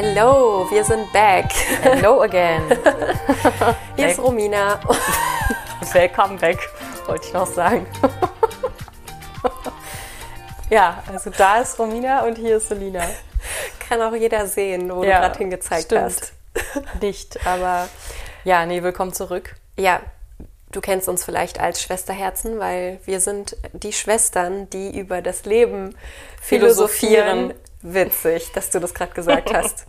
Hello, 0.00 0.64
wir 0.70 0.84
sind 0.84 1.12
back. 1.12 1.50
Hello 1.82 2.22
again. 2.22 2.62
Hier 3.96 4.10
ist 4.10 4.20
Romina. 4.20 4.78
Welcome 5.92 6.38
back, 6.38 6.56
wollte 7.08 7.26
ich 7.26 7.32
noch 7.32 7.48
sagen. 7.48 7.84
ja, 10.70 11.02
also 11.12 11.30
da 11.30 11.62
ist 11.62 11.76
Romina 11.80 12.24
und 12.24 12.38
hier 12.38 12.58
ist 12.58 12.68
Selina. 12.68 13.02
Kann 13.88 14.00
auch 14.00 14.14
jeder 14.14 14.46
sehen, 14.46 14.88
wo 14.94 15.02
Ja, 15.02 15.16
du 15.16 15.22
gerade 15.26 15.38
hingezeigt 15.38 15.86
stimmt. 15.86 16.02
hast. 16.02 16.32
Nicht, 17.00 17.44
aber 17.44 17.88
ja, 18.44 18.66
nee, 18.66 18.84
willkommen 18.84 19.12
zurück. 19.12 19.56
Ja, 19.76 20.00
du 20.70 20.80
kennst 20.80 21.08
uns 21.08 21.24
vielleicht 21.24 21.58
als 21.58 21.82
Schwesterherzen, 21.82 22.60
weil 22.60 23.00
wir 23.04 23.18
sind 23.18 23.56
die 23.72 23.92
Schwestern, 23.92 24.70
die 24.70 24.96
über 24.96 25.22
das 25.22 25.44
Leben 25.44 25.96
philosophieren. 26.40 27.50
Philosophieren. 27.50 27.54
Witzig, 27.80 28.50
dass 28.52 28.70
du 28.70 28.80
das 28.80 28.92
gerade 28.92 29.12
gesagt 29.12 29.54
hast. 29.54 29.86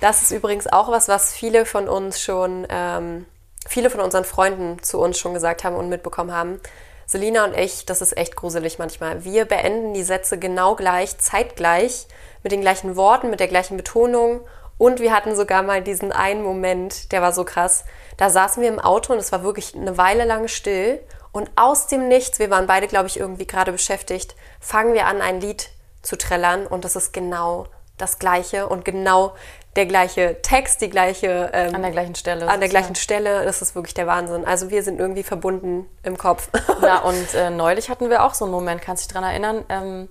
Das 0.00 0.22
ist 0.22 0.30
übrigens 0.30 0.66
auch 0.66 0.90
was, 0.90 1.08
was 1.08 1.32
viele 1.32 1.64
von 1.64 1.88
uns 1.88 2.20
schon, 2.20 2.66
ähm, 2.68 3.26
viele 3.66 3.90
von 3.90 4.00
unseren 4.00 4.24
Freunden 4.24 4.82
zu 4.82 5.00
uns 5.00 5.18
schon 5.18 5.34
gesagt 5.34 5.64
haben 5.64 5.76
und 5.76 5.88
mitbekommen 5.88 6.32
haben. 6.32 6.60
Selina 7.06 7.44
und 7.44 7.56
ich, 7.56 7.86
das 7.86 8.02
ist 8.02 8.16
echt 8.16 8.36
gruselig 8.36 8.78
manchmal. 8.78 9.24
Wir 9.24 9.44
beenden 9.44 9.94
die 9.94 10.02
Sätze 10.02 10.38
genau 10.38 10.74
gleich, 10.74 11.18
zeitgleich, 11.18 12.08
mit 12.42 12.52
den 12.52 12.60
gleichen 12.60 12.96
Worten, 12.96 13.30
mit 13.30 13.40
der 13.40 13.48
gleichen 13.48 13.76
Betonung. 13.76 14.40
Und 14.76 15.00
wir 15.00 15.14
hatten 15.14 15.34
sogar 15.34 15.62
mal 15.62 15.82
diesen 15.82 16.12
einen 16.12 16.42
Moment, 16.42 17.10
der 17.12 17.22
war 17.22 17.32
so 17.32 17.44
krass. 17.44 17.84
Da 18.16 18.28
saßen 18.28 18.62
wir 18.62 18.68
im 18.68 18.80
Auto 18.80 19.12
und 19.12 19.18
es 19.18 19.32
war 19.32 19.42
wirklich 19.42 19.74
eine 19.74 19.96
Weile 19.96 20.24
lang 20.24 20.48
still. 20.48 21.00
Und 21.32 21.50
aus 21.56 21.86
dem 21.86 22.08
Nichts, 22.08 22.38
wir 22.38 22.50
waren 22.50 22.66
beide, 22.66 22.88
glaube 22.88 23.06
ich, 23.06 23.18
irgendwie 23.18 23.46
gerade 23.46 23.72
beschäftigt, 23.72 24.34
fangen 24.60 24.94
wir 24.94 25.06
an, 25.06 25.22
ein 25.22 25.40
Lied 25.40 25.70
zu 26.02 26.18
trällern. 26.18 26.66
Und 26.66 26.84
das 26.84 26.96
ist 26.96 27.12
genau 27.12 27.66
das 27.98 28.18
Gleiche 28.18 28.68
und 28.68 28.84
genau 28.84 29.34
der 29.76 29.86
gleiche 29.86 30.40
Text, 30.42 30.80
die 30.80 30.88
gleiche 30.88 31.50
ähm, 31.52 31.74
An 31.74 31.82
der 31.82 31.90
gleichen 31.90 32.14
Stelle. 32.14 32.48
an 32.48 32.60
der 32.60 32.68
gleichen. 32.68 32.94
Stelle. 32.94 33.44
Das 33.44 33.60
ist 33.60 33.74
wirklich 33.74 33.92
der 33.94 34.06
Wahnsinn. 34.06 34.44
Also 34.46 34.70
wir 34.70 34.82
sind 34.82 34.98
irgendwie 34.98 35.22
verbunden 35.22 35.88
im 36.02 36.16
Kopf. 36.16 36.48
Ja, 36.82 36.98
und 37.04 37.34
äh, 37.34 37.50
neulich 37.50 37.88
hatten 37.90 38.10
wir 38.10 38.24
auch 38.24 38.34
so 38.34 38.44
einen 38.44 38.52
Moment, 38.52 38.80
kannst 38.82 39.04
du 39.04 39.08
dich 39.08 39.14
daran 39.14 39.28
erinnern? 39.30 39.64
Ähm, 39.68 40.08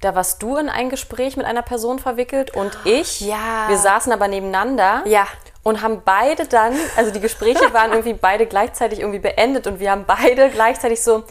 da 0.00 0.14
warst 0.14 0.42
du 0.42 0.56
in 0.56 0.68
ein 0.68 0.88
Gespräch 0.90 1.36
mit 1.36 1.46
einer 1.46 1.62
Person 1.62 1.98
verwickelt 1.98 2.50
und 2.54 2.76
ich. 2.84 3.20
Ja. 3.20 3.68
Wir 3.68 3.78
saßen 3.78 4.12
aber 4.12 4.28
nebeneinander. 4.28 5.02
Ja. 5.06 5.26
Und 5.62 5.82
haben 5.82 6.02
beide 6.04 6.46
dann, 6.46 6.74
also 6.96 7.10
die 7.10 7.20
Gespräche 7.20 7.72
waren 7.74 7.90
irgendwie 7.90 8.12
beide 8.20 8.46
gleichzeitig 8.46 9.00
irgendwie 9.00 9.18
beendet 9.18 9.66
und 9.66 9.80
wir 9.80 9.90
haben 9.90 10.04
beide 10.06 10.48
gleichzeitig 10.50 11.02
so, 11.02 11.24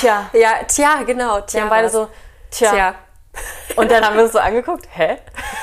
tja. 0.00 0.28
ja, 0.32 0.50
tja, 0.66 1.02
genau. 1.06 1.36
Wir 1.36 1.46
Tja, 1.46 1.60
haben 1.62 1.68
beide 1.68 1.86
was. 1.86 1.92
so, 1.92 2.08
tja. 2.50 2.70
Tja. 2.72 2.94
Und 3.76 3.90
dann 3.90 4.04
haben 4.04 4.16
wir 4.16 4.24
uns 4.24 4.32
so 4.32 4.38
angeguckt, 4.40 4.88
hä? 4.92 5.16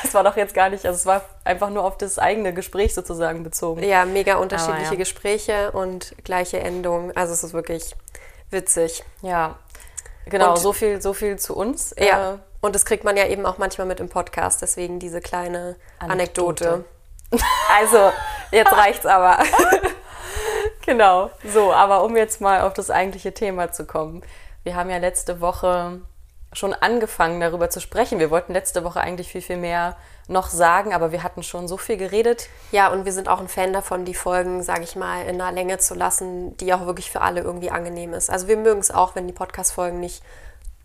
Das 0.04 0.14
war 0.14 0.24
doch 0.24 0.38
jetzt 0.38 0.54
gar 0.54 0.70
nicht, 0.70 0.86
also 0.86 0.96
es 0.96 1.06
war 1.06 1.22
einfach 1.44 1.70
nur 1.70 1.84
auf 1.84 1.98
das 1.98 2.18
eigene 2.18 2.54
Gespräch 2.54 2.94
sozusagen 2.94 3.44
bezogen. 3.44 3.84
Ja, 3.84 4.06
mega 4.06 4.36
unterschiedliche 4.36 4.94
ja. 4.94 4.98
Gespräche 4.98 5.72
und 5.72 6.16
gleiche 6.24 6.60
Endungen. 6.60 7.16
Also 7.16 7.34
es 7.34 7.44
ist 7.44 7.54
wirklich 7.54 7.96
witzig. 8.50 9.04
Ja, 9.22 9.56
genau, 10.26 10.52
Und- 10.52 10.60
so 10.60 10.72
viel, 10.74 11.02
so 11.02 11.14
viel 11.14 11.38
zu 11.38 11.56
uns. 11.56 11.94
Ja. 12.00 12.34
Äh, 12.34 12.38
Und 12.62 12.74
das 12.76 12.86
kriegt 12.86 13.04
man 13.04 13.18
ja 13.18 13.28
eben 13.28 13.46
auch 13.46 13.58
manchmal 13.58 13.86
mit 13.86 14.00
im 14.00 14.10
Podcast, 14.10 14.62
deswegen 14.62 15.00
diese 15.00 15.22
kleine 15.22 15.76
Anekdote. 16.00 16.68
Anekdote. 16.70 16.86
Also, 17.78 18.12
jetzt 18.52 18.72
reicht's 18.72 19.06
aber. 19.06 19.40
Genau, 20.86 21.30
so, 21.44 21.74
aber 21.74 22.04
um 22.04 22.16
jetzt 22.16 22.40
mal 22.40 22.62
auf 22.62 22.74
das 22.74 22.90
eigentliche 22.90 23.34
Thema 23.34 23.74
zu 23.74 23.86
kommen. 23.86 24.24
Wir 24.64 24.76
haben 24.76 24.90
ja 24.90 24.98
letzte 24.98 25.42
Woche 25.42 26.00
schon 26.54 26.74
angefangen, 26.74 27.40
darüber 27.42 27.70
zu 27.70 27.80
sprechen. 27.82 28.20
Wir 28.20 28.32
wollten 28.32 28.54
letzte 28.54 28.84
Woche 28.84 29.02
eigentlich 29.02 29.28
viel, 29.30 29.42
viel 29.42 29.58
mehr 29.58 29.98
noch 30.28 30.50
sagen, 30.50 30.94
aber 30.94 31.12
wir 31.12 31.22
hatten 31.24 31.44
schon 31.44 31.68
so 31.68 31.78
viel 31.78 31.98
geredet. 31.98 32.48
Ja, 32.72 32.90
und 32.90 33.06
wir 33.06 33.12
sind 33.14 33.28
auch 33.30 33.40
ein 33.40 33.48
Fan 33.50 33.74
davon, 33.74 34.06
die 34.06 34.14
Folgen, 34.14 34.64
sage 34.64 34.84
ich 34.84 34.96
mal, 34.96 35.24
in 35.26 35.42
einer 35.42 35.52
Länge 35.52 35.78
zu 35.78 35.94
lassen, 35.94 36.56
die 36.58 36.74
auch 36.74 36.86
wirklich 36.86 37.12
für 37.12 37.22
alle 37.22 37.42
irgendwie 37.42 37.70
angenehm 37.70 38.14
ist. 38.14 38.30
Also 38.30 38.48
wir 38.48 38.58
mögen 38.58 38.80
es 38.80 38.92
auch, 38.92 39.16
wenn 39.16 39.28
die 39.28 39.34
Podcast-Folgen 39.34 40.00
nicht 40.00 40.24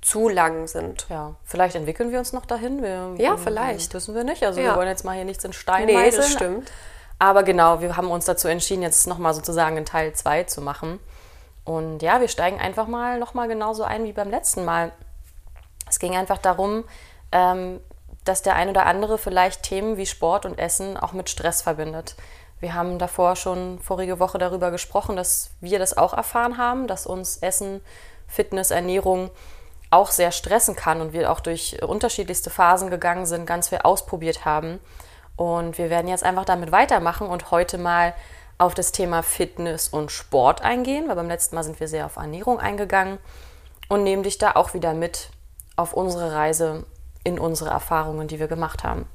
zu 0.01 0.29
lang 0.29 0.67
sind. 0.67 1.07
Ja, 1.09 1.37
vielleicht 1.45 1.77
entwickeln 1.77 2.11
wir 2.11 2.19
uns 2.19 2.33
noch 2.33 2.45
dahin. 2.45 2.83
Wir, 2.83 3.15
Ja, 3.19 3.37
vielleicht. 3.37 3.95
Wissen 3.95 4.15
wir 4.17 4.25
nicht. 4.25 4.43
Also 4.45 4.61
Ja. 4.61 4.71
wir 4.73 4.77
wollen 4.77 4.89
jetzt 4.89 5.05
mal 5.05 5.15
hier 5.15 5.25
nichts 5.25 5.45
in 5.45 5.53
Stein 5.53 5.87
Nee, 5.87 5.95
meißeln. 5.95 6.23
das 6.23 6.33
stimmt. 6.33 6.73
Aber 7.21 7.45
genau, 7.45 7.81
wir 7.81 7.97
haben 7.97 8.11
uns 8.11 8.25
dazu 8.25 8.49
entschieden, 8.49 8.83
jetzt 8.83 9.07
nochmal 9.07 9.33
sozusagen 9.33 9.77
in 9.77 9.85
Teil 9.85 10.13
2 10.13 10.43
zu 10.45 10.61
machen. 10.61 10.99
Und 11.65 12.03
ja, 12.03 12.21
wir 12.21 12.27
steigen 12.27 12.59
einfach 12.61 12.89
mal 12.89 13.21
nochmal 13.21 13.47
genauso 13.47 13.85
ein 13.85 14.03
wie 14.03 14.13
beim 14.13 14.29
letzten 14.29 14.65
Mal. 14.65 14.91
Es 15.93 15.99
ging 15.99 16.17
einfach 16.17 16.39
darum, 16.39 16.85
ähm, 17.33 17.81
dass 18.25 18.41
der 18.41 18.55
ein 18.55 18.71
oder 18.71 18.87
andere 18.87 19.19
vielleicht 19.19 19.63
Themen 19.63 19.99
wie 19.99 20.07
Sport 20.07 20.47
und 20.47 20.59
Essen 20.59 20.97
auch 20.97 21.13
mit 21.13 21.29
Stress 21.29 21.61
verbindet. 21.61 22.17
Wir 22.61 22.73
haben 22.73 22.99
davor 22.99 23.37
schon 23.37 23.79
vorige 23.79 24.19
Woche 24.19 24.39
darüber 24.39 24.71
gesprochen, 24.71 25.17
dass 25.17 25.51
wir 25.61 25.79
das 25.79 25.99
auch 25.99 26.15
erfahren 26.15 26.57
haben, 26.57 26.87
dass 26.87 27.07
uns 27.07 27.37
Essen, 27.39 27.83
Fitness, 28.27 28.71
Ernährung 28.71 29.31
auch 29.91 30.11
sehr 30.11 30.33
stressen 30.33 30.75
kann 30.75 31.03
und 31.03 31.13
wir 31.13 31.31
auch 31.31 31.41
durch 31.41 31.83
unterschiedlichste 31.83 32.49
Phasen 32.49 32.89
gegangen 32.89 33.27
sind, 33.27 33.45
ganz 33.45 33.69
viel 33.69 33.81
ausprobiert 33.83 34.47
haben. 34.47 34.81
Und 35.37 35.77
wir 35.77 35.91
werden 35.91 36.09
jetzt 36.09 36.25
einfach 36.25 36.47
damit 36.47 36.73
weitermachen 36.73 37.27
und 37.27 37.51
heute 37.51 37.77
mal 37.77 38.15
auf 38.57 38.73
das 38.73 38.93
Thema 38.93 39.23
Fitness 39.23 39.89
und 39.89 40.11
Sport 40.11 40.63
eingehen, 40.63 41.09
weil 41.09 41.17
beim 41.17 41.29
letzten 41.29 41.57
Mal 41.57 41.65
sind 41.65 41.81
wir 41.81 41.89
sehr 41.89 42.07
auf 42.07 42.17
Ernährung 42.17 42.61
eingegangen 42.61 43.19
und 43.91 44.05
nehmen 44.05 44.23
dich 44.23 44.39
da 44.39 44.53
auch 44.53 44.73
wieder 44.73 44.95
mit 44.95 45.29
auf 45.77 45.93
unsere 45.93 46.33
Reise 46.33 46.85
in 47.25 47.39
unsere 47.39 47.71
Erfahrungen, 47.71 48.29
die 48.29 48.39
wir 48.41 48.49
gemacht 48.49 48.85
haben. 48.85 49.07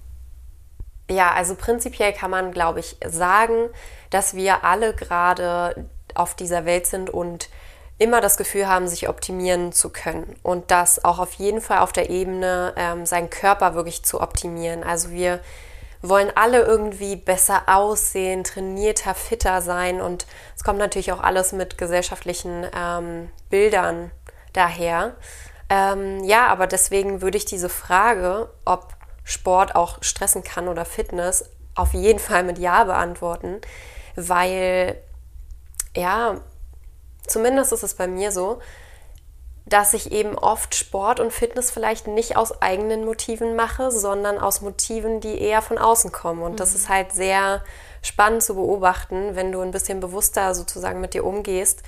Ja, 1.10 1.32
also 1.34 1.56
prinzipiell 1.56 2.14
kann 2.14 2.32
man, 2.32 2.52
glaube 2.52 2.80
ich, 2.80 2.98
sagen, 3.06 3.70
dass 4.10 4.34
wir 4.34 4.64
alle 4.64 4.94
gerade 4.94 5.88
auf 6.16 6.36
dieser 6.36 6.66
Welt 6.66 6.86
sind 6.86 7.10
und 7.10 7.50
immer 7.98 8.22
das 8.22 8.38
Gefühl 8.38 8.68
haben, 8.68 8.88
sich 8.88 9.10
optimieren 9.10 9.72
zu 9.72 9.90
können. 9.90 10.36
Und 10.44 10.70
das 10.72 11.04
auch 11.04 11.20
auf 11.20 11.34
jeden 11.34 11.62
Fall 11.62 11.80
auf 11.80 11.94
der 11.94 12.10
Ebene, 12.10 12.74
ähm, 12.76 13.06
seinen 13.06 13.30
Körper 13.30 13.74
wirklich 13.74 14.04
zu 14.04 14.22
optimieren. 14.22 14.84
Also 14.84 15.10
wir 15.12 15.40
wollen 16.02 16.32
alle 16.36 16.62
irgendwie 16.62 17.16
besser 17.16 17.64
aussehen, 17.68 18.44
trainierter, 18.44 19.16
fitter 19.16 19.62
sein. 19.62 20.02
Und 20.02 20.28
es 20.56 20.64
kommt 20.64 20.80
natürlich 20.80 21.12
auch 21.12 21.22
alles 21.22 21.54
mit 21.54 21.78
gesellschaftlichen 21.78 22.68
ähm, 22.76 23.30
Bildern 23.50 24.12
daher. 24.54 25.16
Ähm, 25.70 26.24
ja, 26.24 26.48
aber 26.48 26.68
deswegen 26.68 27.22
würde 27.22 27.38
ich 27.38 27.46
diese 27.46 27.70
Frage, 27.70 28.50
ob 28.66 28.94
Sport 29.24 29.76
auch 29.76 30.02
stressen 30.02 30.44
kann 30.44 30.68
oder 30.68 30.86
Fitness, 30.86 31.50
auf 31.76 31.94
jeden 31.94 32.20
Fall 32.20 32.44
mit 32.44 32.58
Ja 32.58 32.86
beantworten, 32.86 33.60
weil 34.16 35.02
ja, 35.96 36.38
zumindest 37.28 37.74
ist 37.74 37.84
es 37.84 37.96
bei 37.96 38.08
mir 38.08 38.32
so, 38.32 38.60
dass 39.66 39.94
ich 39.94 40.14
eben 40.14 40.38
oft 40.38 40.76
Sport 40.76 41.20
und 41.20 41.34
Fitness 41.34 41.72
vielleicht 41.72 42.08
nicht 42.08 42.38
aus 42.38 42.62
eigenen 42.62 43.04
Motiven 43.04 43.56
mache, 43.56 43.92
sondern 43.92 44.38
aus 44.38 44.62
Motiven, 44.62 45.20
die 45.20 45.40
eher 45.42 45.62
von 45.62 45.78
außen 45.78 46.14
kommen. 46.14 46.42
Und 46.42 46.62
das 46.62 46.74
ist 46.74 46.88
halt 46.88 47.12
sehr 47.12 47.62
spannend 48.02 48.44
zu 48.44 48.56
beobachten, 48.56 49.36
wenn 49.36 49.52
du 49.52 49.60
ein 49.60 49.72
bisschen 49.72 50.00
bewusster 50.00 50.56
sozusagen 50.56 51.02
mit 51.02 51.14
dir 51.14 51.26
umgehst, 51.26 51.84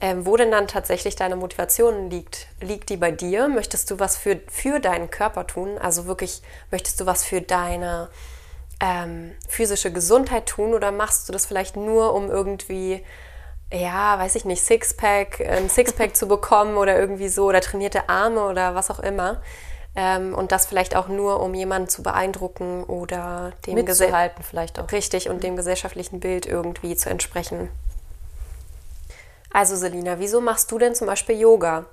ähm, 0.00 0.26
wo 0.26 0.36
denn 0.36 0.50
dann 0.50 0.68
tatsächlich 0.68 1.16
deine 1.16 1.36
Motivation 1.36 2.10
liegt. 2.10 2.48
Liegt 2.60 2.90
die 2.90 2.96
bei 2.96 3.10
dir? 3.10 3.48
Möchtest 3.48 3.90
du 3.90 3.98
was 3.98 4.16
für, 4.16 4.40
für 4.48 4.78
deinen 4.78 5.10
Körper 5.10 5.46
tun? 5.46 5.78
Also 5.78 6.06
wirklich, 6.06 6.42
möchtest 6.70 7.00
du 7.00 7.06
was 7.06 7.24
für 7.24 7.40
deine 7.40 8.08
ähm, 8.80 9.32
physische 9.48 9.90
Gesundheit 9.90 10.46
tun 10.46 10.74
oder 10.74 10.92
machst 10.92 11.28
du 11.28 11.32
das 11.32 11.46
vielleicht 11.46 11.76
nur, 11.76 12.12
um 12.14 12.30
irgendwie, 12.30 13.02
ja, 13.72 14.18
weiß 14.18 14.34
ich 14.34 14.44
nicht, 14.44 14.62
Sixpack, 14.62 15.40
ein 15.40 15.70
Sixpack 15.70 16.14
zu 16.14 16.28
bekommen 16.28 16.76
oder 16.76 16.98
irgendwie 16.98 17.28
so 17.28 17.46
oder 17.46 17.62
trainierte 17.62 18.10
Arme 18.10 18.44
oder 18.44 18.74
was 18.74 18.90
auch 18.90 19.00
immer? 19.00 19.40
Ähm, 19.94 20.34
und 20.34 20.52
das 20.52 20.66
vielleicht 20.66 20.94
auch 20.94 21.08
nur, 21.08 21.40
um 21.40 21.54
jemanden 21.54 21.88
zu 21.88 22.02
beeindrucken 22.02 22.84
oder 22.84 23.52
dem 23.64 23.76
Mitzuhalten 23.76 24.44
vielleicht 24.44 24.78
auch. 24.78 24.92
richtig 24.92 25.30
und 25.30 25.42
dem 25.42 25.56
gesellschaftlichen 25.56 26.20
Bild 26.20 26.44
irgendwie 26.44 26.96
zu 26.96 27.08
entsprechen. 27.08 27.70
Also 29.56 29.74
Selina, 29.74 30.18
wieso 30.18 30.42
machst 30.42 30.70
du 30.70 30.76
denn 30.76 30.94
zum 30.94 31.06
Beispiel 31.06 31.40
Yoga? 31.40 31.86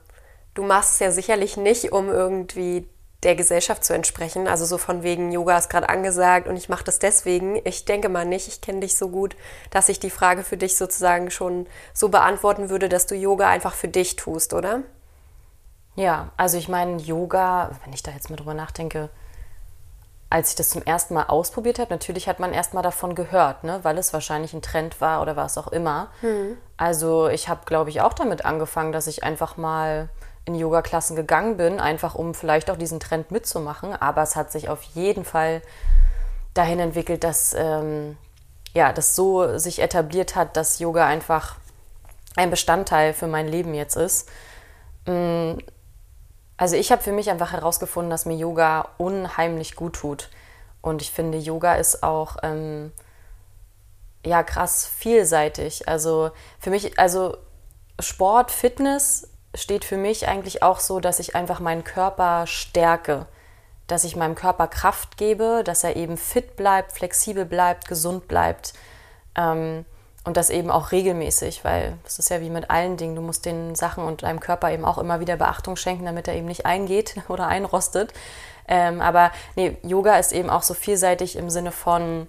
Du 0.54 0.64
machst 0.64 0.96
es 0.96 1.00
ja 1.00 1.12
sicherlich 1.12 1.56
nicht, 1.56 1.94
um 1.94 2.10
irgendwie 2.10 2.90
der 3.24 3.36
Gesellschaft 3.36 3.86
zu 3.86 3.94
entsprechen. 3.94 4.50
Also 4.50 4.66
so 4.66 4.78
von 4.78 5.02
wegen 5.02 5.32
Yoga 5.32 5.58
ist 5.58 5.70
gerade 5.70 5.88
angesagt 5.88 6.50
und 6.50 6.58
ich 6.58 6.68
mache 6.68 6.84
das 6.84 7.00
deswegen. 7.00 7.62
Ich 7.64 7.86
denke 7.86 8.10
mal 8.10 8.26
nicht, 8.26 8.50
ich 8.50 8.60
kenne 8.60 8.82
dich 8.82 8.98
so 8.98 9.08
gut, 9.08 9.38
dass 9.70 9.88
ich 9.88 9.98
die 9.98 10.10
Frage 10.10 10.44
für 10.44 10.58
dich 10.58 10.76
sozusagen 10.76 11.32
schon 11.32 11.66
so 11.94 12.10
beantworten 12.10 12.70
würde, 12.70 12.90
dass 12.90 13.08
du 13.08 13.16
Yoga 13.16 13.48
einfach 13.48 13.76
für 13.76 13.88
dich 13.88 14.18
tust, 14.18 14.54
oder? 14.54 14.82
Ja, 15.96 16.34
also 16.36 16.58
ich 16.58 16.68
meine, 16.68 16.98
Yoga, 16.98 17.72
wenn 17.86 17.94
ich 17.94 18.04
da 18.04 18.12
jetzt 18.12 18.30
mal 18.30 18.36
drüber 18.36 18.56
nachdenke, 18.56 19.10
als 20.34 20.50
ich 20.50 20.56
das 20.56 20.70
zum 20.70 20.82
ersten 20.82 21.14
Mal 21.14 21.26
ausprobiert 21.26 21.78
habe, 21.78 21.94
natürlich 21.94 22.28
hat 22.28 22.40
man 22.40 22.54
erst 22.54 22.74
mal 22.74 22.82
davon 22.82 23.14
gehört, 23.14 23.64
ne, 23.64 23.82
weil 23.84 24.00
es 24.00 24.14
wahrscheinlich 24.14 24.52
ein 24.54 24.64
Trend 24.64 25.00
war 25.00 25.22
oder 25.22 25.36
was 25.36 25.60
auch 25.60 25.68
immer. 25.68 26.08
Also 26.76 27.28
ich 27.28 27.50
habe, 27.50 27.62
glaube 27.66 27.92
ich, 27.92 28.02
auch 28.02 28.14
damit 28.14 28.44
angefangen, 28.44 28.94
dass 28.94 29.06
ich 29.06 29.24
einfach 29.24 29.58
mal 29.58 30.10
in 30.46 30.56
Yoga-Klassen 30.56 31.16
gegangen 31.16 31.58
bin, 31.58 31.80
einfach 31.80 32.16
um 32.16 32.34
vielleicht 32.34 32.72
auch 32.72 32.78
diesen 32.78 33.00
Trend 33.00 33.30
mitzumachen. 33.30 33.94
Aber 33.94 34.24
es 34.24 34.36
hat 34.36 34.52
sich 34.52 34.70
auf 34.70 34.82
jeden 34.82 35.24
Fall 35.24 35.62
dahin 36.56 36.80
entwickelt, 36.80 37.24
dass 37.24 37.54
ähm, 37.56 38.18
ja, 38.74 38.92
das 38.92 39.16
so 39.16 39.60
sich 39.60 39.84
etabliert 39.84 40.36
hat, 40.36 40.58
dass 40.58 40.80
Yoga 40.80 41.06
einfach 41.06 41.58
ein 42.36 42.50
Bestandteil 42.50 43.14
für 43.14 43.28
mein 43.28 43.48
Leben 43.48 43.76
jetzt 43.76 43.96
ist. 43.96 44.28
Also 46.58 46.76
ich 46.76 46.92
habe 46.92 47.02
für 47.02 47.12
mich 47.12 47.30
einfach 47.30 47.52
herausgefunden, 47.52 48.10
dass 48.10 48.26
mir 48.26 48.36
Yoga 48.36 48.90
unheimlich 48.98 49.76
gut 49.76 49.96
tut. 49.96 50.30
Und 50.82 51.02
ich 51.02 51.12
finde, 51.12 51.38
Yoga 51.38 51.76
ist 51.76 52.04
auch 52.04 52.38
ähm, 52.44 52.92
ja 54.26 54.44
krass 54.44 54.86
vielseitig. 54.86 55.88
Also 55.88 56.32
für 56.60 56.70
mich, 56.70 57.00
also 57.00 57.38
Sport, 58.00 58.52
Fitness 58.52 59.30
steht 59.56 59.86
für 59.86 59.98
mich 59.98 60.28
eigentlich 60.28 60.64
auch 60.64 60.80
so, 60.80 61.00
dass 61.00 61.20
ich 61.20 61.36
einfach 61.36 61.60
meinen 61.60 61.84
Körper 61.84 62.48
stärke, 62.48 63.28
dass 63.88 64.04
ich 64.04 64.16
meinem 64.16 64.36
Körper 64.36 64.68
Kraft 64.68 65.18
gebe, 65.18 65.64
dass 65.64 65.84
er 65.84 65.96
eben 65.96 66.18
fit 66.18 66.56
bleibt, 66.56 66.92
flexibel 66.94 67.46
bleibt, 67.46 67.88
gesund 67.88 68.28
bleibt. 68.28 68.74
Ähm, 69.36 69.86
und 70.26 70.38
das 70.38 70.50
eben 70.50 70.72
auch 70.72 70.92
regelmäßig, 70.92 71.66
weil 71.66 71.98
das 72.04 72.18
ist 72.18 72.30
ja 72.30 72.40
wie 72.40 72.50
mit 72.50 72.70
allen 72.70 72.96
Dingen. 72.96 73.16
Du 73.16 73.22
musst 73.22 73.46
den 73.46 73.76
Sachen 73.76 74.06
und 74.06 74.24
deinem 74.24 74.40
Körper 74.40 74.72
eben 74.72 74.86
auch 74.86 74.98
immer 74.98 75.20
wieder 75.20 75.36
Beachtung 75.36 75.76
schenken, 75.76 76.06
damit 76.06 76.28
er 76.28 76.36
eben 76.36 76.46
nicht 76.48 76.66
eingeht 76.66 77.16
oder 77.28 77.48
einrostet. 77.48 78.14
Ähm, 78.68 79.02
aber 79.02 79.32
nee, 79.56 79.78
Yoga 79.84 80.18
ist 80.18 80.32
eben 80.32 80.50
auch 80.50 80.64
so 80.64 80.74
vielseitig 80.74 81.36
im 81.36 81.50
Sinne 81.50 81.74
von, 81.74 82.28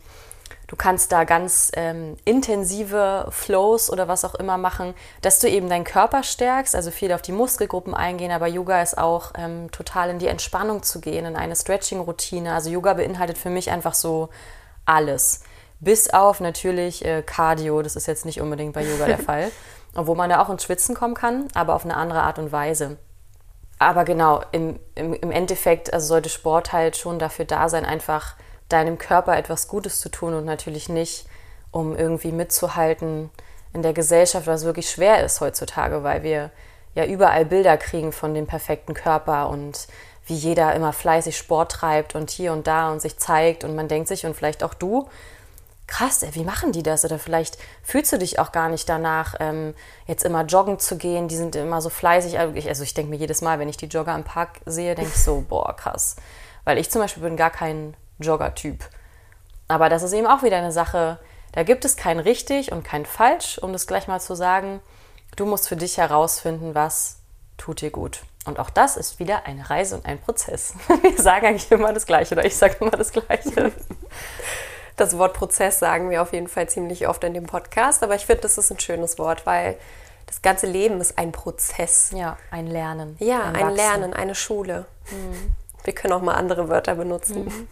du 0.66 0.74
kannst 0.74 1.12
da 1.12 1.22
ganz 1.22 1.70
ähm, 1.76 2.16
intensive 2.24 3.28
Flows 3.30 3.88
oder 3.88 4.08
was 4.08 4.24
auch 4.24 4.34
immer 4.34 4.58
machen, 4.58 4.94
dass 5.22 5.38
du 5.38 5.48
eben 5.48 5.68
deinen 5.68 5.84
Körper 5.84 6.24
stärkst, 6.24 6.74
also 6.74 6.90
viel 6.90 7.12
auf 7.12 7.22
die 7.22 7.30
Muskelgruppen 7.30 7.94
eingehen, 7.94 8.32
aber 8.32 8.48
Yoga 8.48 8.82
ist 8.82 8.98
auch 8.98 9.30
ähm, 9.38 9.70
total 9.70 10.10
in 10.10 10.18
die 10.18 10.26
Entspannung 10.26 10.82
zu 10.82 11.00
gehen, 11.00 11.24
in 11.24 11.36
eine 11.36 11.54
Stretching-Routine. 11.54 12.52
Also 12.52 12.70
Yoga 12.70 12.94
beinhaltet 12.94 13.38
für 13.38 13.50
mich 13.50 13.70
einfach 13.70 13.94
so 13.94 14.30
alles. 14.84 15.42
Bis 15.84 16.08
auf 16.08 16.40
natürlich 16.40 17.04
äh, 17.04 17.22
Cardio, 17.22 17.82
das 17.82 17.94
ist 17.94 18.06
jetzt 18.06 18.24
nicht 18.24 18.40
unbedingt 18.40 18.72
bei 18.72 18.82
Yoga 18.82 19.04
der 19.04 19.18
Fall. 19.30 19.50
Obwohl 19.94 20.16
man 20.16 20.30
da 20.30 20.42
auch 20.42 20.48
ins 20.48 20.64
Schwitzen 20.64 20.94
kommen 20.94 21.14
kann, 21.14 21.46
aber 21.54 21.74
auf 21.74 21.84
eine 21.84 21.96
andere 21.96 22.22
Art 22.22 22.38
und 22.38 22.50
Weise. 22.50 22.96
Aber 23.78 24.04
genau, 24.04 24.42
im, 24.50 24.80
im, 24.94 25.12
im 25.12 25.30
Endeffekt 25.30 25.92
also 25.92 26.06
sollte 26.06 26.30
Sport 26.30 26.72
halt 26.72 26.96
schon 26.96 27.18
dafür 27.18 27.44
da 27.44 27.68
sein, 27.68 27.84
einfach 27.84 28.34
deinem 28.68 28.98
Körper 28.98 29.36
etwas 29.36 29.68
Gutes 29.68 30.00
zu 30.00 30.08
tun 30.08 30.34
und 30.34 30.46
natürlich 30.46 30.88
nicht, 30.88 31.26
um 31.70 31.94
irgendwie 31.96 32.32
mitzuhalten 32.32 33.30
in 33.74 33.82
der 33.82 33.92
Gesellschaft, 33.92 34.46
was 34.46 34.64
wirklich 34.64 34.88
schwer 34.88 35.22
ist 35.22 35.40
heutzutage, 35.40 36.02
weil 36.02 36.22
wir 36.22 36.50
ja 36.94 37.04
überall 37.04 37.44
Bilder 37.44 37.76
kriegen 37.76 38.12
von 38.12 38.32
dem 38.32 38.46
perfekten 38.46 38.94
Körper 38.94 39.50
und 39.50 39.86
wie 40.26 40.34
jeder 40.34 40.74
immer 40.74 40.92
fleißig 40.92 41.36
Sport 41.36 41.72
treibt 41.72 42.14
und 42.14 42.30
hier 42.30 42.52
und 42.52 42.66
da 42.66 42.90
und 42.90 43.02
sich 43.02 43.18
zeigt 43.18 43.64
und 43.64 43.74
man 43.74 43.88
denkt 43.88 44.08
sich 44.08 44.24
und 44.24 44.34
vielleicht 44.34 44.62
auch 44.62 44.72
du, 44.72 45.08
krass, 45.86 46.22
ey, 46.22 46.34
wie 46.34 46.44
machen 46.44 46.72
die 46.72 46.82
das? 46.82 47.04
Oder 47.04 47.18
vielleicht 47.18 47.58
fühlst 47.82 48.12
du 48.12 48.18
dich 48.18 48.38
auch 48.38 48.52
gar 48.52 48.68
nicht 48.68 48.88
danach, 48.88 49.34
ähm, 49.40 49.74
jetzt 50.06 50.24
immer 50.24 50.44
joggen 50.44 50.78
zu 50.78 50.96
gehen. 50.96 51.28
Die 51.28 51.36
sind 51.36 51.56
immer 51.56 51.80
so 51.80 51.90
fleißig. 51.90 52.38
Also 52.38 52.82
ich 52.82 52.94
denke 52.94 53.10
mir 53.10 53.16
jedes 53.16 53.42
Mal, 53.42 53.58
wenn 53.58 53.68
ich 53.68 53.76
die 53.76 53.86
Jogger 53.86 54.14
im 54.14 54.24
Park 54.24 54.60
sehe, 54.66 54.94
denke 54.94 55.12
ich 55.14 55.22
so, 55.22 55.44
boah, 55.48 55.74
krass. 55.76 56.16
Weil 56.64 56.78
ich 56.78 56.90
zum 56.90 57.02
Beispiel 57.02 57.22
bin 57.22 57.36
gar 57.36 57.50
kein 57.50 57.96
Jogger-Typ. 58.18 58.78
Aber 59.68 59.88
das 59.88 60.02
ist 60.02 60.12
eben 60.12 60.26
auch 60.26 60.42
wieder 60.42 60.58
eine 60.58 60.72
Sache, 60.72 61.18
da 61.52 61.62
gibt 61.62 61.84
es 61.84 61.96
kein 61.96 62.18
richtig 62.18 62.72
und 62.72 62.82
kein 62.82 63.06
falsch, 63.06 63.58
um 63.58 63.72
das 63.72 63.86
gleich 63.86 64.08
mal 64.08 64.20
zu 64.20 64.34
sagen. 64.34 64.80
Du 65.36 65.46
musst 65.46 65.68
für 65.68 65.76
dich 65.76 65.98
herausfinden, 65.98 66.74
was 66.74 67.18
tut 67.56 67.80
dir 67.80 67.90
gut. 67.90 68.22
Und 68.44 68.58
auch 68.58 68.70
das 68.70 68.96
ist 68.96 69.18
wieder 69.18 69.46
eine 69.46 69.70
Reise 69.70 69.96
und 69.96 70.06
ein 70.06 70.20
Prozess. 70.20 70.74
Wir 71.02 71.16
sagen 71.20 71.46
eigentlich 71.46 71.70
immer 71.70 71.92
das 71.92 72.06
Gleiche 72.06 72.34
oder 72.34 72.44
ich 72.44 72.56
sage 72.56 72.76
immer 72.80 72.90
das 72.90 73.12
Gleiche. 73.12 73.72
Das 74.96 75.18
Wort 75.18 75.34
Prozess 75.34 75.78
sagen 75.78 76.10
wir 76.10 76.22
auf 76.22 76.32
jeden 76.32 76.48
Fall 76.48 76.68
ziemlich 76.68 77.08
oft 77.08 77.24
in 77.24 77.34
dem 77.34 77.46
Podcast, 77.46 78.02
aber 78.02 78.14
ich 78.14 78.26
finde, 78.26 78.42
das 78.42 78.58
ist 78.58 78.70
ein 78.70 78.78
schönes 78.78 79.18
Wort, 79.18 79.44
weil 79.44 79.76
das 80.26 80.40
ganze 80.42 80.66
Leben 80.66 81.00
ist 81.00 81.18
ein 81.18 81.32
Prozess. 81.32 82.10
Ja, 82.14 82.36
ein 82.50 82.66
Lernen. 82.66 83.16
Ja, 83.18 83.42
ein, 83.42 83.56
ein 83.56 83.74
Lernen, 83.74 84.14
eine 84.14 84.34
Schule. 84.34 84.86
Mhm. 85.10 85.52
Wir 85.84 85.94
können 85.94 86.12
auch 86.12 86.22
mal 86.22 86.34
andere 86.34 86.68
Wörter 86.68 86.94
benutzen. 86.94 87.44
Mhm. 87.44 87.68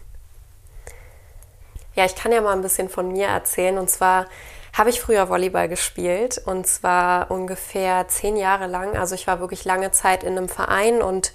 Ja, 1.95 2.05
ich 2.05 2.15
kann 2.15 2.33
ja 2.33 2.41
mal 2.41 2.53
ein 2.53 2.63
bisschen 2.63 2.89
von 2.89 3.11
mir 3.13 3.29
erzählen. 3.29 3.79
Und 3.79 3.89
zwar 3.89 4.27
habe 4.73 4.91
ich 4.91 5.01
früher 5.01 5.29
Volleyball 5.29 5.69
gespielt 5.69 6.41
und 6.47 6.67
zwar 6.67 7.31
ungefähr 7.31 8.09
zehn 8.09 8.37
Jahre 8.37 8.67
lang. 8.67 8.97
Also 8.97 9.15
ich 9.15 9.27
war 9.27 9.41
wirklich 9.41 9.65
lange 9.65 9.91
Zeit 9.91 10.25
in 10.25 10.37
einem 10.37 10.49
Verein 10.49 11.03
und 11.03 11.33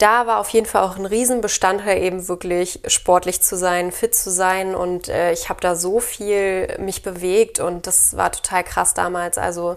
da 0.00 0.26
war 0.26 0.38
auf 0.38 0.48
jeden 0.48 0.66
Fall 0.66 0.82
auch 0.82 0.96
ein 0.96 1.06
Riesenbestandteil 1.06 2.02
eben 2.02 2.26
wirklich 2.26 2.80
sportlich 2.86 3.42
zu 3.42 3.56
sein, 3.56 3.92
fit 3.92 4.14
zu 4.14 4.30
sein 4.30 4.74
und 4.74 5.08
äh, 5.08 5.32
ich 5.32 5.48
habe 5.48 5.60
da 5.60 5.76
so 5.76 6.00
viel 6.00 6.76
mich 6.78 7.02
bewegt 7.02 7.60
und 7.60 7.86
das 7.86 8.16
war 8.16 8.32
total 8.32 8.64
krass 8.64 8.94
damals. 8.94 9.36
Also 9.36 9.76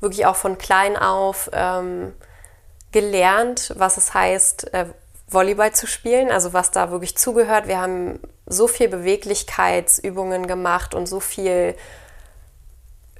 wirklich 0.00 0.26
auch 0.26 0.36
von 0.36 0.58
klein 0.58 0.96
auf 0.96 1.50
ähm, 1.52 2.12
gelernt, 2.90 3.72
was 3.76 3.96
es 3.96 4.12
heißt, 4.12 4.74
äh, 4.74 4.86
Volleyball 5.28 5.72
zu 5.72 5.86
spielen, 5.86 6.30
also 6.30 6.52
was 6.52 6.72
da 6.72 6.90
wirklich 6.90 7.16
zugehört. 7.16 7.68
Wir 7.68 7.80
haben 7.80 8.20
so 8.46 8.66
viel 8.66 8.88
Beweglichkeitsübungen 8.88 10.46
gemacht 10.46 10.94
und 10.94 11.06
so 11.06 11.20
viel 11.20 11.76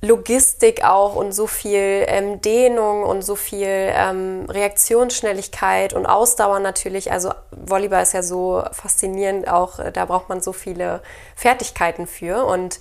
Logistik 0.04 0.84
auch 0.84 1.14
und 1.16 1.32
so 1.32 1.46
viel 1.46 2.04
ähm, 2.06 2.40
Dehnung 2.40 3.02
und 3.02 3.22
so 3.22 3.36
viel 3.36 3.66
ähm, 3.68 4.46
Reaktionsschnelligkeit 4.48 5.92
und 5.92 6.06
Ausdauer 6.06 6.60
natürlich. 6.60 7.10
Also 7.10 7.32
Volleyball 7.50 8.02
ist 8.02 8.12
ja 8.12 8.22
so 8.22 8.62
faszinierend, 8.72 9.48
auch 9.48 9.78
äh, 9.78 9.90
da 9.92 10.04
braucht 10.04 10.28
man 10.28 10.40
so 10.40 10.52
viele 10.52 11.02
Fertigkeiten 11.36 12.06
für. 12.06 12.44
Und 12.44 12.80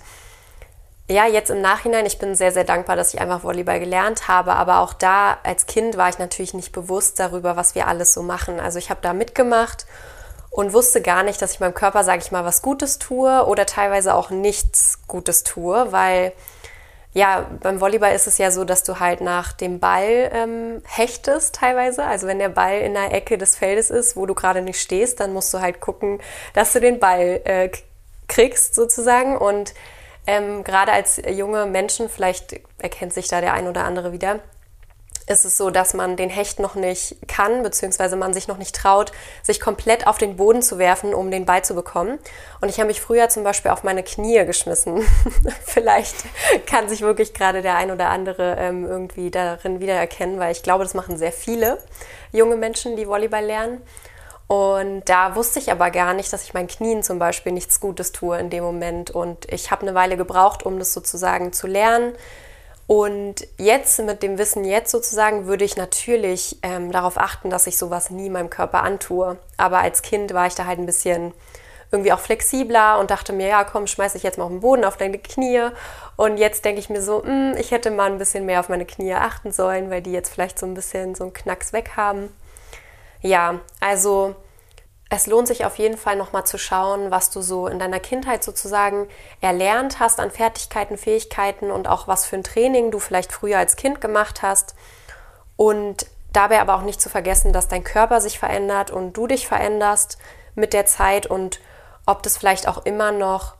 ja, 1.08 1.26
jetzt 1.26 1.50
im 1.50 1.60
Nachhinein, 1.60 2.06
ich 2.06 2.18
bin 2.18 2.34
sehr, 2.34 2.52
sehr 2.52 2.64
dankbar, 2.64 2.96
dass 2.96 3.12
ich 3.12 3.20
einfach 3.20 3.42
Volleyball 3.42 3.80
gelernt 3.80 4.28
habe. 4.28 4.54
Aber 4.54 4.78
auch 4.80 4.92
da 4.92 5.38
als 5.42 5.66
Kind 5.66 5.96
war 5.96 6.08
ich 6.08 6.18
natürlich 6.18 6.54
nicht 6.54 6.72
bewusst 6.72 7.18
darüber, 7.18 7.56
was 7.56 7.74
wir 7.74 7.88
alles 7.88 8.14
so 8.14 8.22
machen. 8.22 8.60
Also 8.60 8.78
ich 8.78 8.90
habe 8.90 9.00
da 9.02 9.12
mitgemacht 9.12 9.86
und 10.50 10.72
wusste 10.72 11.02
gar 11.02 11.22
nicht, 11.22 11.42
dass 11.42 11.52
ich 11.52 11.60
meinem 11.60 11.74
Körper, 11.74 12.04
sage 12.04 12.22
ich 12.22 12.30
mal, 12.30 12.44
was 12.44 12.62
Gutes 12.62 12.98
tue 12.98 13.44
oder 13.46 13.66
teilweise 13.66 14.14
auch 14.14 14.30
nichts 14.30 15.00
Gutes 15.08 15.42
tue, 15.42 15.90
weil 15.90 16.32
ja, 17.14 17.48
beim 17.60 17.80
Volleyball 17.80 18.12
ist 18.12 18.26
es 18.26 18.38
ja 18.38 18.50
so, 18.50 18.64
dass 18.64 18.82
du 18.82 18.98
halt 18.98 19.20
nach 19.20 19.52
dem 19.52 19.78
Ball 19.78 20.30
ähm, 20.32 20.82
hechtest 20.84 21.54
teilweise. 21.54 22.04
Also 22.04 22.26
wenn 22.26 22.40
der 22.40 22.48
Ball 22.48 22.80
in 22.80 22.94
der 22.94 23.12
Ecke 23.12 23.38
des 23.38 23.56
Feldes 23.56 23.90
ist, 23.90 24.16
wo 24.16 24.26
du 24.26 24.34
gerade 24.34 24.62
nicht 24.62 24.80
stehst, 24.80 25.20
dann 25.20 25.32
musst 25.32 25.54
du 25.54 25.60
halt 25.60 25.80
gucken, 25.80 26.20
dass 26.54 26.72
du 26.72 26.80
den 26.80 26.98
Ball 26.98 27.40
äh, 27.44 27.70
kriegst 28.26 28.74
sozusagen. 28.74 29.36
Und 29.36 29.74
ähm, 30.26 30.64
gerade 30.64 30.90
als 30.90 31.22
junge 31.28 31.66
Menschen, 31.66 32.08
vielleicht 32.08 32.60
erkennt 32.78 33.14
sich 33.14 33.28
da 33.28 33.40
der 33.40 33.54
ein 33.54 33.68
oder 33.68 33.84
andere 33.84 34.10
wieder, 34.10 34.40
ist 35.26 35.44
es 35.44 35.56
so, 35.56 35.70
dass 35.70 35.94
man 35.94 36.16
den 36.16 36.28
Hecht 36.28 36.58
noch 36.58 36.74
nicht 36.74 37.16
kann, 37.28 37.62
beziehungsweise 37.62 38.16
man 38.16 38.34
sich 38.34 38.46
noch 38.46 38.58
nicht 38.58 38.74
traut, 38.76 39.12
sich 39.42 39.60
komplett 39.60 40.06
auf 40.06 40.18
den 40.18 40.36
Boden 40.36 40.60
zu 40.60 40.78
werfen, 40.78 41.14
um 41.14 41.30
den 41.30 41.46
Ball 41.46 41.64
zu 41.64 41.74
bekommen. 41.74 42.18
Und 42.60 42.68
ich 42.68 42.78
habe 42.78 42.88
mich 42.88 43.00
früher 43.00 43.28
zum 43.28 43.42
Beispiel 43.42 43.70
auf 43.70 43.84
meine 43.84 44.02
Knie 44.02 44.44
geschmissen. 44.44 45.02
Vielleicht 45.64 46.16
kann 46.66 46.88
sich 46.88 47.00
wirklich 47.00 47.32
gerade 47.32 47.62
der 47.62 47.76
ein 47.76 47.90
oder 47.90 48.10
andere 48.10 48.56
ähm, 48.58 48.84
irgendwie 48.84 49.30
darin 49.30 49.80
wiedererkennen, 49.80 50.38
weil 50.38 50.52
ich 50.52 50.62
glaube, 50.62 50.84
das 50.84 50.94
machen 50.94 51.16
sehr 51.16 51.32
viele 51.32 51.78
junge 52.32 52.56
Menschen, 52.56 52.96
die 52.96 53.08
Volleyball 53.08 53.44
lernen. 53.44 53.80
Und 54.46 55.08
da 55.08 55.36
wusste 55.36 55.58
ich 55.58 55.72
aber 55.72 55.90
gar 55.90 56.12
nicht, 56.12 56.30
dass 56.30 56.44
ich 56.44 56.52
meinen 56.52 56.68
Knien 56.68 57.02
zum 57.02 57.18
Beispiel 57.18 57.52
nichts 57.52 57.80
Gutes 57.80 58.12
tue 58.12 58.38
in 58.38 58.50
dem 58.50 58.62
Moment. 58.62 59.10
Und 59.10 59.50
ich 59.50 59.70
habe 59.70 59.82
eine 59.82 59.94
Weile 59.94 60.18
gebraucht, 60.18 60.66
um 60.66 60.78
das 60.78 60.92
sozusagen 60.92 61.54
zu 61.54 61.66
lernen 61.66 62.12
und 62.86 63.46
jetzt, 63.56 63.98
mit 64.00 64.22
dem 64.22 64.36
Wissen 64.36 64.64
jetzt 64.64 64.90
sozusagen, 64.90 65.46
würde 65.46 65.64
ich 65.64 65.76
natürlich 65.76 66.58
ähm, 66.62 66.92
darauf 66.92 67.16
achten, 67.16 67.48
dass 67.48 67.66
ich 67.66 67.78
sowas 67.78 68.10
nie 68.10 68.28
meinem 68.28 68.50
Körper 68.50 68.82
antue. 68.82 69.38
Aber 69.56 69.78
als 69.78 70.02
Kind 70.02 70.34
war 70.34 70.46
ich 70.46 70.54
da 70.54 70.66
halt 70.66 70.78
ein 70.78 70.86
bisschen 70.86 71.32
irgendwie 71.90 72.12
auch 72.12 72.18
flexibler 72.20 72.98
und 72.98 73.10
dachte 73.10 73.32
mir, 73.32 73.48
ja, 73.48 73.64
komm, 73.64 73.86
schmeiß 73.86 74.12
dich 74.14 74.22
jetzt 74.22 74.36
mal 74.36 74.44
auf 74.44 74.50
den 74.50 74.60
Boden, 74.60 74.84
auf 74.84 74.98
deine 74.98 75.18
Knie. 75.18 75.68
Und 76.16 76.36
jetzt 76.36 76.64
denke 76.64 76.80
ich 76.80 76.90
mir 76.90 77.00
so, 77.00 77.22
mh, 77.22 77.52
hm, 77.52 77.56
ich 77.56 77.70
hätte 77.70 77.90
mal 77.90 78.10
ein 78.10 78.18
bisschen 78.18 78.44
mehr 78.44 78.60
auf 78.60 78.68
meine 78.68 78.84
Knie 78.84 79.14
achten 79.14 79.50
sollen, 79.50 79.90
weil 79.90 80.02
die 80.02 80.12
jetzt 80.12 80.32
vielleicht 80.32 80.58
so 80.58 80.66
ein 80.66 80.74
bisschen 80.74 81.14
so 81.14 81.24
einen 81.24 81.32
Knacks 81.32 81.72
weg 81.72 81.92
haben. 81.96 82.34
Ja, 83.22 83.60
also 83.80 84.34
es 85.14 85.26
lohnt 85.26 85.48
sich 85.48 85.64
auf 85.64 85.76
jeden 85.76 85.96
Fall 85.96 86.16
nochmal 86.16 86.44
zu 86.44 86.58
schauen, 86.58 87.10
was 87.10 87.30
du 87.30 87.42
so 87.42 87.66
in 87.68 87.78
deiner 87.78 88.00
Kindheit 88.00 88.42
sozusagen 88.42 89.08
erlernt 89.40 90.00
hast 90.00 90.20
an 90.20 90.30
Fertigkeiten, 90.30 90.96
Fähigkeiten 90.96 91.70
und 91.70 91.88
auch 91.88 92.08
was 92.08 92.26
für 92.26 92.36
ein 92.36 92.44
Training 92.44 92.90
du 92.90 92.98
vielleicht 92.98 93.32
früher 93.32 93.58
als 93.58 93.76
Kind 93.76 94.00
gemacht 94.00 94.42
hast. 94.42 94.74
Und 95.56 96.06
dabei 96.32 96.60
aber 96.60 96.74
auch 96.74 96.82
nicht 96.82 97.00
zu 97.00 97.08
vergessen, 97.08 97.52
dass 97.52 97.68
dein 97.68 97.84
Körper 97.84 98.20
sich 98.20 98.38
verändert 98.38 98.90
und 98.90 99.12
du 99.12 99.26
dich 99.26 99.46
veränderst 99.46 100.18
mit 100.54 100.72
der 100.72 100.86
Zeit 100.86 101.26
und 101.26 101.60
ob 102.06 102.22
das 102.22 102.36
vielleicht 102.36 102.68
auch 102.68 102.84
immer 102.84 103.12
noch 103.12 103.54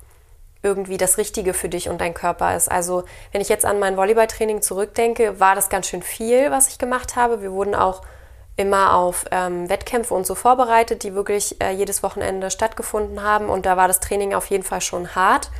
irgendwie 0.63 0.97
das 0.97 1.19
Richtige 1.19 1.55
für 1.55 1.69
dich 1.69 1.89
und 1.89 2.01
dein 2.01 2.15
Körper 2.15 2.57
ist. 2.57 2.71
Also 2.71 3.05
wenn 3.33 3.41
ich 3.41 3.49
jetzt 3.49 3.67
an 3.67 3.79
mein 3.79 3.97
Volleyballtraining 3.97 4.63
zurückdenke, 4.63 5.39
war 5.39 5.55
das 5.55 5.69
ganz 5.69 5.89
schön 5.89 6.03
viel, 6.03 6.51
was 6.51 6.69
ich 6.69 6.79
gemacht 6.79 7.17
habe. 7.17 7.43
Wir 7.43 7.53
wurden 7.53 7.75
auch 7.75 8.03
immer 8.57 8.95
auf 8.95 9.25
ähm, 9.31 9.69
Wettkämpfe 9.69 10.15
und 10.15 10.27
so 10.27 10.35
vorbereitet, 10.35 11.03
die 11.03 11.15
wirklich 11.15 11.61
äh, 11.61 11.71
jedes 11.73 12.03
Wochenende 12.03 12.51
stattgefunden 12.51 13.23
haben. 13.23 13.49
Und 13.49 13.67
da 13.67 13.77
war 13.77 13.89
das 13.89 14.01
Training 14.01 14.35
auf 14.35 14.47
jeden 14.47 14.63
Fall 14.63 14.81
schon 14.81 15.15
hart. 15.15 15.51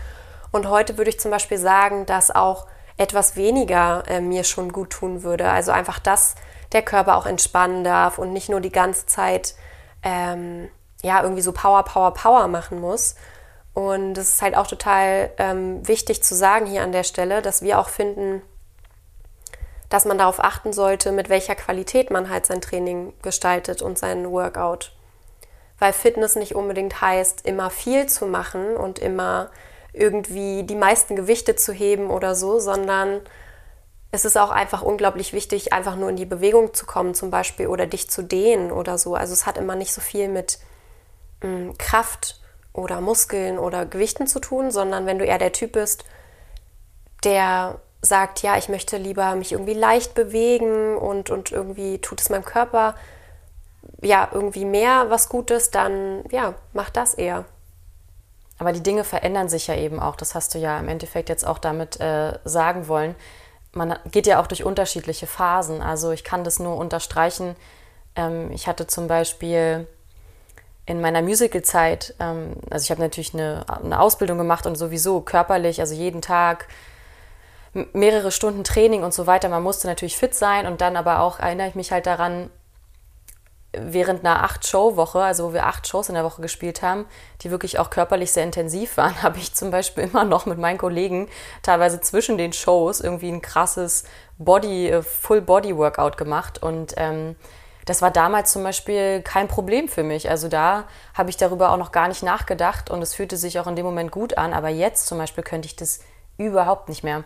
Und 0.53 0.69
heute 0.69 0.97
würde 0.97 1.11
ich 1.11 1.19
zum 1.19 1.31
Beispiel 1.31 1.59
sagen, 1.59 2.07
dass 2.07 2.31
auch 2.31 2.67
etwas 2.97 3.35
weniger 3.35 4.05
äh, 4.07 4.21
mir 4.21 4.45
schon 4.45 4.73
gut 4.73 4.91
tun 4.91 5.25
würde. 5.25 5.51
Also 5.51 5.73
einfach, 5.73 5.99
dass 5.99 6.37
der 6.73 6.83
Körper 6.83 7.17
auch 7.17 7.27
entspannen 7.27 7.83
darf 7.83 8.19
und 8.19 8.33
nicht 8.33 8.49
nur 8.49 8.61
die 8.61 8.71
ganze 8.71 9.07
Zeit 9.07 9.55
ähm, 10.05 10.69
ja 11.03 11.23
irgendwie 11.23 11.43
so 11.43 11.53
Power, 11.53 11.83
Power, 11.85 12.15
Power 12.15 12.47
machen 12.47 12.81
muss. 12.81 13.17
Und 13.73 14.17
es 14.17 14.35
ist 14.35 14.43
halt 14.43 14.57
auch 14.57 14.69
total 14.69 15.31
ähm, 15.39 15.87
wichtig 15.87 16.23
zu 16.23 16.37
sagen 16.37 16.67
hier 16.67 16.83
an 16.85 16.93
der 16.93 17.03
Stelle, 17.03 17.43
dass 17.43 17.63
wir 17.63 17.81
auch 17.81 17.89
finden, 17.89 18.41
dass 19.89 20.05
man 20.05 20.19
darauf 20.19 20.43
achten 20.43 20.73
sollte, 20.73 21.13
mit 21.13 21.29
welcher 21.29 21.55
Qualität 21.55 22.11
man 22.11 22.31
halt 22.31 22.47
sein 22.47 22.61
Training 22.61 23.13
gestaltet 23.23 23.83
und 23.83 23.99
seinen 23.99 24.31
Workout. 24.31 24.93
Weil 25.79 25.93
Fitness 25.93 26.37
nicht 26.37 26.55
unbedingt 26.55 27.01
heißt, 27.01 27.47
immer 27.47 27.71
viel 27.71 28.07
zu 28.07 28.27
machen 28.27 28.77
und 28.77 28.99
immer 28.99 29.51
irgendwie 29.93 30.65
die 30.65 30.75
meisten 30.75 31.17
Gewichte 31.17 31.57
zu 31.57 31.73
heben 31.73 32.11
oder 32.11 32.35
so, 32.35 32.59
sondern 32.59 33.21
es 34.11 34.25
ist 34.25 34.37
auch 34.37 34.51
einfach 34.51 34.83
unglaublich 34.83 35.33
wichtig, 35.33 35.73
einfach 35.73 35.97
nur 35.97 36.09
in 36.09 36.17
die 36.17 36.25
Bewegung 36.25 36.73
zu 36.73 36.87
kommen, 36.87 37.15
zum 37.15 37.31
Beispiel, 37.31 37.67
oder 37.67 37.87
dich 37.87 38.09
zu 38.09 38.23
dehnen 38.23 38.71
oder 38.71 38.97
so. 38.97 39.15
Also 39.15 39.33
es 39.33 39.47
hat 39.47 39.59
immer 39.59 39.75
nicht 39.75 39.93
so 39.93 40.01
viel 40.01 40.29
mit 40.29 40.59
mh, 41.43 41.49
mm, 41.49 41.79
Kraft 41.79 42.41
oder 42.73 43.01
Muskeln 43.01 43.59
oder 43.59 43.87
Gewichten 43.87 44.27
zu 44.27 44.41
tun, 44.41 44.71
sondern 44.71 45.07
wenn 45.07 45.19
du 45.19 45.25
eher 45.25 45.39
der 45.39 45.53
Typ 45.53 45.73
bist, 45.73 46.05
der 47.25 47.81
sagt, 48.05 48.43
ja, 48.43 48.57
ich 48.57 48.69
möchte 48.69 48.97
lieber 48.97 49.35
mich 49.35 49.53
irgendwie 49.53 49.75
leicht 49.75 50.15
bewegen 50.15 50.97
und, 50.97 51.31
und 51.31 51.53
irgendwie 51.53 51.99
tut 51.99 52.21
es 52.21 52.31
meinem 52.31 52.45
Körper 52.45 52.95
ja 54.01 54.29
irgendwie 54.33 54.65
mehr 54.65 55.07
was 55.09 55.29
Gutes, 55.29 55.71
dann 55.71 56.25
ja, 56.31 56.55
mach 56.73 56.91
das 56.91 57.15
eher. 57.15 57.45
Aber 58.59 58.73
die 58.73 58.83
Dinge 58.83 59.05
verändern 59.05 59.49
sich 59.49 59.67
ja 59.67 59.75
eben 59.75 59.99
auch. 59.99 60.17
Das 60.17 60.35
hast 60.35 60.55
du 60.55 60.59
ja 60.59 60.79
im 60.79 60.89
Endeffekt 60.89 61.29
jetzt 61.29 61.47
auch 61.47 61.59
damit 61.59 62.01
äh, 62.01 62.39
sagen 62.45 62.87
wollen. 62.87 63.15
Man 63.73 63.99
geht 64.11 64.27
ja 64.27 64.41
auch 64.41 64.47
durch 64.47 64.65
unterschiedliche 64.65 65.27
Phasen. 65.27 65.83
Also 65.83 66.13
ich 66.13 66.23
kann 66.23 66.45
das 66.45 66.61
nur 66.61 66.77
unterstreichen. 66.77 67.57
Ähm, 68.15 68.53
ich 68.53 68.69
hatte 68.69 68.87
zum 68.87 69.09
Beispiel 69.09 69.89
in 70.87 71.01
meiner 71.01 71.23
Musicalzeit, 71.23 72.15
ähm, 72.21 72.57
also 72.71 72.85
ich 72.85 72.91
habe 72.91 73.01
natürlich 73.01 73.35
eine, 73.35 73.65
eine 73.69 73.99
Ausbildung 73.99 74.39
gemacht 74.39 74.67
und 74.67 74.77
sowieso 74.77 75.21
körperlich, 75.21 75.81
also 75.81 75.95
jeden 75.95 76.23
Tag 76.23 76.69
mehrere 77.93 78.31
Stunden 78.31 78.65
Training 78.65 79.03
und 79.03 79.13
so 79.13 79.27
weiter. 79.27 79.49
Man 79.49 79.63
musste 79.63 79.87
natürlich 79.87 80.17
fit 80.17 80.35
sein 80.35 80.67
und 80.67 80.81
dann 80.81 80.97
aber 80.97 81.21
auch 81.21 81.39
erinnere 81.39 81.69
ich 81.69 81.75
mich 81.75 81.93
halt 81.93 82.07
daran, 82.07 82.51
während 83.77 84.25
einer 84.25 84.43
Acht-Show-Woche, 84.43 85.21
also 85.21 85.49
wo 85.49 85.53
wir 85.53 85.67
acht 85.67 85.87
Shows 85.87 86.09
in 86.09 86.15
der 86.15 86.25
Woche 86.25 86.43
gespielt 86.43 86.83
haben, 86.83 87.07
die 87.43 87.51
wirklich 87.51 87.79
auch 87.79 87.91
körperlich 87.91 88.33
sehr 88.33 88.45
intensiv 88.45 88.97
waren, 88.97 89.23
habe 89.23 89.39
ich 89.39 89.55
zum 89.55 89.71
Beispiel 89.71 90.05
immer 90.05 90.25
noch 90.25 90.47
mit 90.47 90.59
meinen 90.59 90.79
Kollegen 90.79 91.29
teilweise 91.63 92.01
zwischen 92.01 92.39
den 92.39 92.53
Shows 92.53 93.01
irgendwie 93.01 93.31
ein 93.31 93.43
krasses 93.43 94.05
Body, 94.39 94.89
äh, 94.89 95.03
Full-Body-Workout 95.03 96.17
gemacht 96.17 96.63
und 96.63 96.95
ähm, 96.97 97.37
das 97.85 98.01
war 98.01 98.11
damals 98.11 98.53
zum 98.53 98.63
Beispiel 98.63 99.21
kein 99.21 99.47
Problem 99.47 99.89
für 99.89 100.03
mich. 100.03 100.31
Also 100.31 100.49
da 100.49 100.85
habe 101.13 101.29
ich 101.29 101.37
darüber 101.37 101.71
auch 101.71 101.77
noch 101.77 101.93
gar 101.93 102.09
nicht 102.09 102.23
nachgedacht 102.23 102.91
und 102.91 103.03
es 103.03 103.15
fühlte 103.15 103.37
sich 103.37 103.59
auch 103.59 103.67
in 103.67 103.77
dem 103.77 103.85
Moment 103.85 104.11
gut 104.11 104.39
an. 104.39 104.55
Aber 104.55 104.71
jetzt 104.71 105.07
zum 105.07 105.19
Beispiel 105.19 105.45
könnte 105.45 105.67
ich 105.67 105.77
das 105.77 106.01
überhaupt 106.39 106.89
nicht 106.89 107.05
mehr. 107.05 107.25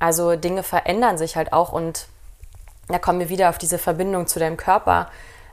Also 0.00 0.34
Dinge 0.34 0.64
verändern 0.64 1.18
sich 1.18 1.36
halt 1.36 1.52
auch 1.52 1.72
und 1.72 2.08
da 2.88 2.98
kommen 2.98 3.20
wir 3.20 3.28
wieder 3.28 3.50
auf 3.50 3.58
diese 3.58 3.78
Verbindung 3.78 4.26
zu 4.26 4.40
deinem 4.40 4.56
Körper. 4.56 5.08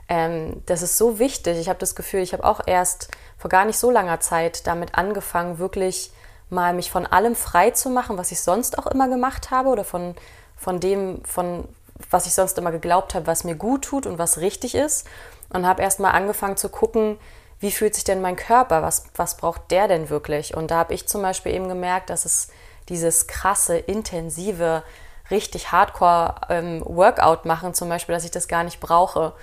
Ähm, 0.08 0.62
das 0.66 0.82
ist 0.82 0.96
so 0.98 1.18
wichtig. 1.20 1.58
Ich 1.58 1.68
habe 1.68 1.78
das 1.78 1.94
Gefühl, 1.94 2.20
ich 2.20 2.32
habe 2.32 2.44
auch 2.44 2.60
erst 2.66 3.08
vor 3.36 3.50
gar 3.50 3.64
nicht 3.64 3.78
so 3.78 3.90
langer 3.90 4.20
Zeit 4.20 4.66
damit 4.66 4.96
angefangen, 4.96 5.58
wirklich 5.58 6.10
mal 6.50 6.72
mich 6.72 6.90
von 6.90 7.06
allem 7.06 7.36
frei 7.36 7.70
zu 7.70 7.90
machen, 7.90 8.16
was 8.16 8.32
ich 8.32 8.40
sonst 8.40 8.78
auch 8.78 8.86
immer 8.86 9.08
gemacht 9.08 9.50
habe 9.50 9.68
oder 9.68 9.84
von, 9.84 10.16
von 10.56 10.80
dem, 10.80 11.22
von 11.24 11.68
was 12.10 12.26
ich 12.26 12.32
sonst 12.32 12.56
immer 12.58 12.72
geglaubt 12.72 13.14
habe, 13.14 13.26
was 13.26 13.44
mir 13.44 13.54
gut 13.54 13.84
tut 13.84 14.06
und 14.06 14.18
was 14.18 14.38
richtig 14.38 14.74
ist. 14.74 15.06
Und 15.50 15.66
habe 15.66 15.82
erst 15.82 16.00
mal 16.00 16.10
angefangen 16.10 16.56
zu 16.56 16.68
gucken, 16.68 17.18
wie 17.60 17.72
fühlt 17.72 17.94
sich 17.94 18.04
denn 18.04 18.20
mein 18.20 18.36
Körper, 18.36 18.82
was, 18.82 19.04
was 19.14 19.36
braucht 19.36 19.70
der 19.70 19.88
denn 19.88 20.10
wirklich? 20.10 20.56
Und 20.56 20.70
da 20.70 20.76
habe 20.76 20.94
ich 20.94 21.08
zum 21.08 21.22
Beispiel 21.22 21.52
eben 21.52 21.68
gemerkt, 21.68 22.08
dass 22.08 22.24
es 22.24 22.48
dieses 22.88 23.26
krasse, 23.26 23.78
intensive, 23.78 24.82
richtig 25.30 25.72
Hardcore-Workout 25.72 27.44
ähm, 27.44 27.48
machen, 27.48 27.74
zum 27.74 27.88
Beispiel, 27.88 28.14
dass 28.14 28.24
ich 28.24 28.30
das 28.30 28.48
gar 28.48 28.64
nicht 28.64 28.80
brauche 28.80 29.34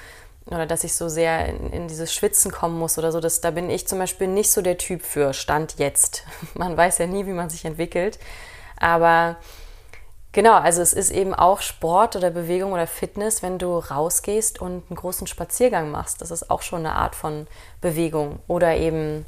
oder 0.48 0.66
dass 0.66 0.84
ich 0.84 0.94
so 0.94 1.10
sehr 1.10 1.48
in, 1.48 1.72
in, 1.72 1.88
dieses 1.88 2.14
Schwitzen 2.14 2.52
kommen 2.52 2.78
muss 2.78 2.98
oder 2.98 3.12
so. 3.12 3.20
Das, 3.20 3.42
da 3.42 3.52
bin 3.52 3.70
ich 3.70 3.88
zum 3.88 3.98
Beispiel 3.98 4.28
nicht 4.28 4.52
so 4.52 4.62
der 4.62 4.78
Typ 4.78 5.04
für, 5.04 5.34
Stand 5.34 5.80
jetzt. 5.80 6.24
Man 6.54 6.78
weiß 6.78 7.00
ja 7.00 7.08
nie, 7.08 7.26
wie 7.26 7.32
man 7.32 7.50
sich 7.50 7.66
entwickelt. 7.66 8.20
Aber 8.78 9.38
genau, 10.32 10.54
also 10.54 10.82
es 10.82 10.94
ist 10.94 11.10
eben 11.10 11.34
auch 11.34 11.62
Sport 11.62 12.16
oder 12.16 12.30
Bewegung 12.30 12.74
oder 12.74 12.86
Fitness, 12.86 13.42
wenn 13.42 13.58
du 13.58 13.78
rausgehst 13.78 14.62
und 14.62 14.84
einen 14.90 14.96
großen 14.96 15.26
Spaziergang 15.26 15.90
machst. 15.90 16.22
Das 16.22 16.30
ist 16.30 16.52
auch 16.52 16.62
schon 16.62 16.80
eine 16.80 16.94
Art 16.94 17.16
von 17.16 17.48
Bewegung. 17.82 18.40
Oder 18.48 18.76
eben 18.76 19.26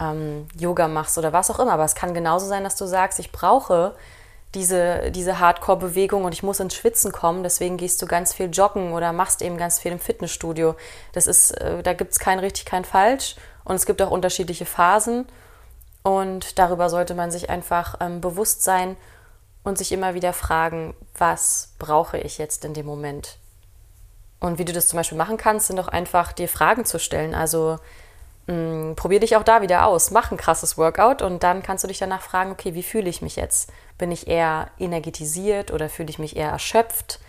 ähm, 0.00 0.46
Yoga 0.58 0.88
machst 0.88 1.18
oder 1.18 1.32
was 1.32 1.50
auch 1.50 1.58
immer. 1.58 1.72
Aber 1.72 1.84
es 1.84 1.94
kann 1.94 2.14
genauso 2.14 2.46
sein, 2.46 2.64
dass 2.64 2.76
du 2.76 2.86
sagst, 2.86 3.18
ich 3.18 3.32
brauche 3.32 3.94
diese, 4.54 5.10
diese 5.10 5.38
Hardcore-Bewegung 5.38 6.24
und 6.24 6.32
ich 6.32 6.42
muss 6.42 6.60
ins 6.60 6.74
Schwitzen 6.74 7.12
kommen, 7.12 7.42
deswegen 7.42 7.76
gehst 7.76 8.00
du 8.00 8.06
ganz 8.06 8.32
viel 8.32 8.48
joggen 8.50 8.92
oder 8.92 9.12
machst 9.12 9.42
eben 9.42 9.58
ganz 9.58 9.78
viel 9.78 9.92
im 9.92 9.98
Fitnessstudio. 9.98 10.76
Das 11.12 11.26
ist, 11.26 11.50
äh, 11.60 11.82
da 11.82 11.92
gibt 11.92 12.12
es 12.12 12.18
kein 12.18 12.38
richtig, 12.38 12.64
kein 12.64 12.84
falsch 12.84 13.36
und 13.64 13.74
es 13.74 13.84
gibt 13.84 14.00
auch 14.00 14.10
unterschiedliche 14.10 14.64
Phasen 14.64 15.26
und 16.02 16.58
darüber 16.58 16.88
sollte 16.88 17.14
man 17.14 17.30
sich 17.30 17.50
einfach 17.50 17.96
ähm, 18.00 18.20
bewusst 18.20 18.62
sein 18.62 18.96
und 19.62 19.76
sich 19.76 19.92
immer 19.92 20.14
wieder 20.14 20.32
fragen, 20.32 20.94
was 21.18 21.74
brauche 21.78 22.16
ich 22.18 22.38
jetzt 22.38 22.64
in 22.64 22.72
dem 22.72 22.86
Moment? 22.86 23.36
Und 24.40 24.58
wie 24.58 24.64
du 24.64 24.72
das 24.72 24.86
zum 24.86 24.98
Beispiel 24.98 25.18
machen 25.18 25.36
kannst, 25.36 25.66
sind 25.66 25.76
doch 25.76 25.88
einfach 25.88 26.32
dir 26.32 26.48
Fragen 26.48 26.84
zu 26.84 26.98
stellen. 26.98 27.34
Also 27.34 27.78
mh, 28.46 28.54
mm, 28.54 28.96
probier 28.96 29.20
dich 29.20 29.36
auch 29.36 29.42
da 29.42 29.62
wieder 29.62 29.86
aus. 29.86 30.10
Mach 30.10 30.30
ein 30.30 30.36
krasses 30.36 30.78
Workout 30.78 31.22
und 31.22 31.42
dann 31.42 31.62
kannst 31.62 31.84
du 31.84 31.88
dich 31.88 31.98
danach 31.98 32.22
fragen, 32.22 32.52
okay, 32.52 32.74
wie 32.74 32.82
fühle 32.82 33.08
ich 33.08 33.22
mich 33.22 33.36
jetzt? 33.36 33.72
Bin 33.98 34.12
ich 34.12 34.28
eher 34.28 34.68
energetisiert 34.78 35.70
oder 35.70 35.88
fühle 35.88 36.10
ich 36.10 36.18
mich 36.18 36.36
eher 36.36 36.50
erschöpft? 36.50 37.20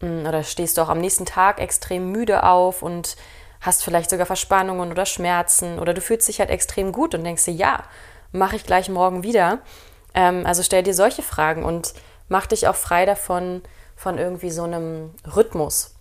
Mh, 0.00 0.08
mm, 0.08 0.26
oder 0.26 0.42
stehst 0.42 0.78
du 0.78 0.82
auch 0.82 0.88
am 0.88 1.00
nächsten 1.00 1.26
Tag 1.26 1.60
extrem 1.60 2.10
müde 2.10 2.42
auf 2.42 2.82
und 2.82 3.16
hast 3.60 3.82
vielleicht 3.82 4.10
sogar 4.10 4.26
Verspannungen 4.26 4.90
oder 4.90 5.06
Schmerzen 5.06 5.78
oder 5.78 5.94
du 5.94 6.00
fühlst 6.00 6.28
dich 6.28 6.40
halt 6.40 6.50
extrem 6.50 6.92
gut 6.92 7.14
und 7.14 7.24
denkst 7.24 7.44
dir, 7.44 7.54
ja, 7.54 7.82
mache 8.32 8.56
ich 8.56 8.64
gleich 8.64 8.88
morgen 8.88 9.22
wieder. 9.22 9.60
Ähm, 10.14 10.46
also 10.46 10.62
stell 10.62 10.82
dir 10.82 10.94
solche 10.94 11.22
Fragen 11.22 11.64
und 11.64 11.94
mach 12.28 12.46
dich 12.46 12.68
auch 12.68 12.76
frei 12.76 13.06
davon, 13.06 13.62
von 13.96 14.18
irgendwie 14.18 14.50
so 14.50 14.64
einem 14.64 15.14
Rhythmus, 15.34 15.94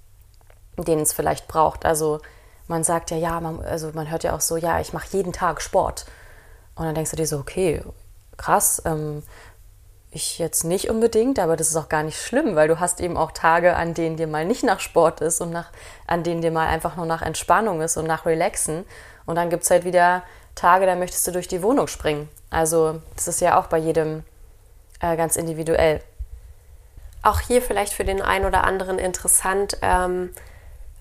den 0.77 1.00
es 1.00 1.13
vielleicht 1.13 1.48
braucht. 1.48 1.86
Also 1.86 2.19
man 2.67 2.84
sagt 2.84 3.12
ja, 3.12 3.17
ja, 3.17 3.39
man, 3.39 3.62
also 3.62 3.91
man 3.93 4.10
hört 4.10 4.24
ja 4.24 4.36
auch 4.36 4.41
so, 4.41 4.57
ja, 4.57 4.79
ich 4.79 4.93
mache 4.93 5.07
jeden 5.12 5.34
Tag 5.34 5.62
Sport. 5.62 6.05
Und 6.75 6.86
dann 6.86 6.95
denkst 6.95 7.12
du 7.12 7.17
dir 7.17 7.27
so, 7.27 7.38
okay, 7.38 7.81
krass, 8.38 8.81
ähm, 8.86 9.24
ich 10.12 10.39
jetzt 10.39 10.63
nicht 10.63 10.89
unbedingt, 10.89 11.39
aber 11.39 11.57
das 11.57 11.67
ist 11.67 11.75
auch 11.75 11.89
gar 11.89 12.03
nicht 12.03 12.19
schlimm, 12.19 12.55
weil 12.55 12.67
du 12.67 12.79
hast 12.79 13.01
eben 13.01 13.17
auch 13.17 13.31
Tage, 13.31 13.75
an 13.75 13.93
denen 13.93 14.15
dir 14.15 14.27
mal 14.27 14.45
nicht 14.45 14.63
nach 14.63 14.79
Sport 14.79 15.19
ist 15.22 15.41
und 15.41 15.51
nach, 15.51 15.72
an 16.07 16.24
denen 16.24 16.41
dir 16.41 16.51
mal 16.51 16.67
einfach 16.67 16.95
nur 16.95 17.05
nach 17.05 17.22
Entspannung 17.22 17.81
ist 17.81 17.98
und 17.98 18.07
nach 18.07 18.25
Relaxen. 18.25 18.86
Und 19.25 19.36
dann 19.36 19.50
gibt 19.50 19.63
es 19.63 19.69
halt 19.69 19.84
wieder 19.84 20.24
Tage, 20.55 20.86
da 20.86 20.95
möchtest 20.95 21.27
du 21.27 21.31
durch 21.31 21.50
die 21.50 21.62
Wohnung 21.62 21.88
springen. 21.88 22.29
Also 22.50 23.01
das 23.15 23.27
ist 23.27 23.41
ja 23.41 23.60
auch 23.60 23.67
bei 23.67 23.77
jedem 23.77 24.24
äh, 25.01 25.17
ganz 25.17 25.36
individuell. 25.36 26.01
Auch 27.22 27.41
hier 27.41 27.62
vielleicht 27.62 27.91
für 27.91 28.05
den 28.05 28.22
einen 28.22 28.45
oder 28.45 28.63
anderen 28.63 29.00
interessant. 29.00 29.77
Ähm 29.81 30.29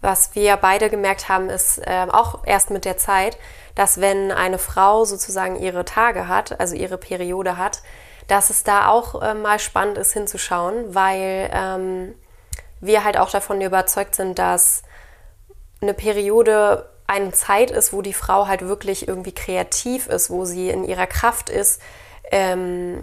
was 0.04 0.34
wir 0.34 0.56
beide 0.56 0.90
gemerkt 0.90 1.28
haben, 1.28 1.50
ist 1.50 1.78
äh, 1.78 2.06
auch 2.10 2.46
erst 2.46 2.70
mit 2.70 2.84
der 2.84 2.96
Zeit, 2.96 3.38
dass 3.74 4.00
wenn 4.00 4.30
eine 4.30 4.58
Frau 4.58 5.04
sozusagen 5.04 5.56
ihre 5.56 5.84
Tage 5.84 6.28
hat, 6.28 6.60
also 6.60 6.76
ihre 6.76 6.98
Periode 6.98 7.56
hat, 7.56 7.82
dass 8.28 8.50
es 8.50 8.62
da 8.62 8.88
auch 8.88 9.20
äh, 9.22 9.34
mal 9.34 9.58
spannend 9.58 9.98
ist 9.98 10.12
hinzuschauen, 10.12 10.94
weil 10.94 11.50
ähm, 11.52 12.14
wir 12.80 13.04
halt 13.04 13.18
auch 13.18 13.30
davon 13.30 13.60
überzeugt 13.60 14.14
sind, 14.14 14.38
dass 14.38 14.82
eine 15.80 15.94
Periode 15.94 16.88
eine 17.06 17.32
Zeit 17.32 17.70
ist, 17.70 17.92
wo 17.92 18.00
die 18.00 18.14
Frau 18.14 18.46
halt 18.46 18.62
wirklich 18.62 19.08
irgendwie 19.08 19.32
kreativ 19.32 20.06
ist, 20.06 20.30
wo 20.30 20.44
sie 20.44 20.70
in 20.70 20.84
ihrer 20.84 21.06
Kraft 21.06 21.50
ist, 21.50 21.80
ähm, 22.30 23.02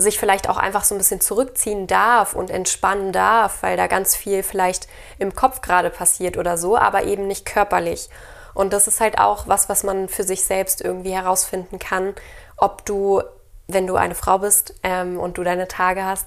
sich 0.00 0.18
vielleicht 0.18 0.48
auch 0.48 0.56
einfach 0.56 0.84
so 0.84 0.94
ein 0.94 0.98
bisschen 0.98 1.20
zurückziehen 1.20 1.86
darf 1.86 2.34
und 2.34 2.50
entspannen 2.50 3.12
darf, 3.12 3.62
weil 3.62 3.76
da 3.76 3.86
ganz 3.86 4.16
viel 4.16 4.42
vielleicht 4.42 4.88
im 5.18 5.34
Kopf 5.34 5.60
gerade 5.60 5.90
passiert 5.90 6.36
oder 6.36 6.58
so, 6.58 6.76
aber 6.76 7.04
eben 7.04 7.26
nicht 7.26 7.46
körperlich. 7.46 8.10
Und 8.54 8.72
das 8.72 8.88
ist 8.88 9.00
halt 9.00 9.18
auch 9.18 9.48
was, 9.48 9.68
was 9.68 9.84
man 9.84 10.08
für 10.08 10.24
sich 10.24 10.44
selbst 10.44 10.80
irgendwie 10.80 11.12
herausfinden 11.12 11.78
kann, 11.78 12.14
ob 12.56 12.84
du, 12.84 13.22
wenn 13.68 13.86
du 13.86 13.96
eine 13.96 14.14
Frau 14.14 14.38
bist 14.38 14.74
ähm, 14.82 15.18
und 15.18 15.38
du 15.38 15.44
deine 15.44 15.68
Tage 15.68 16.04
hast, 16.04 16.26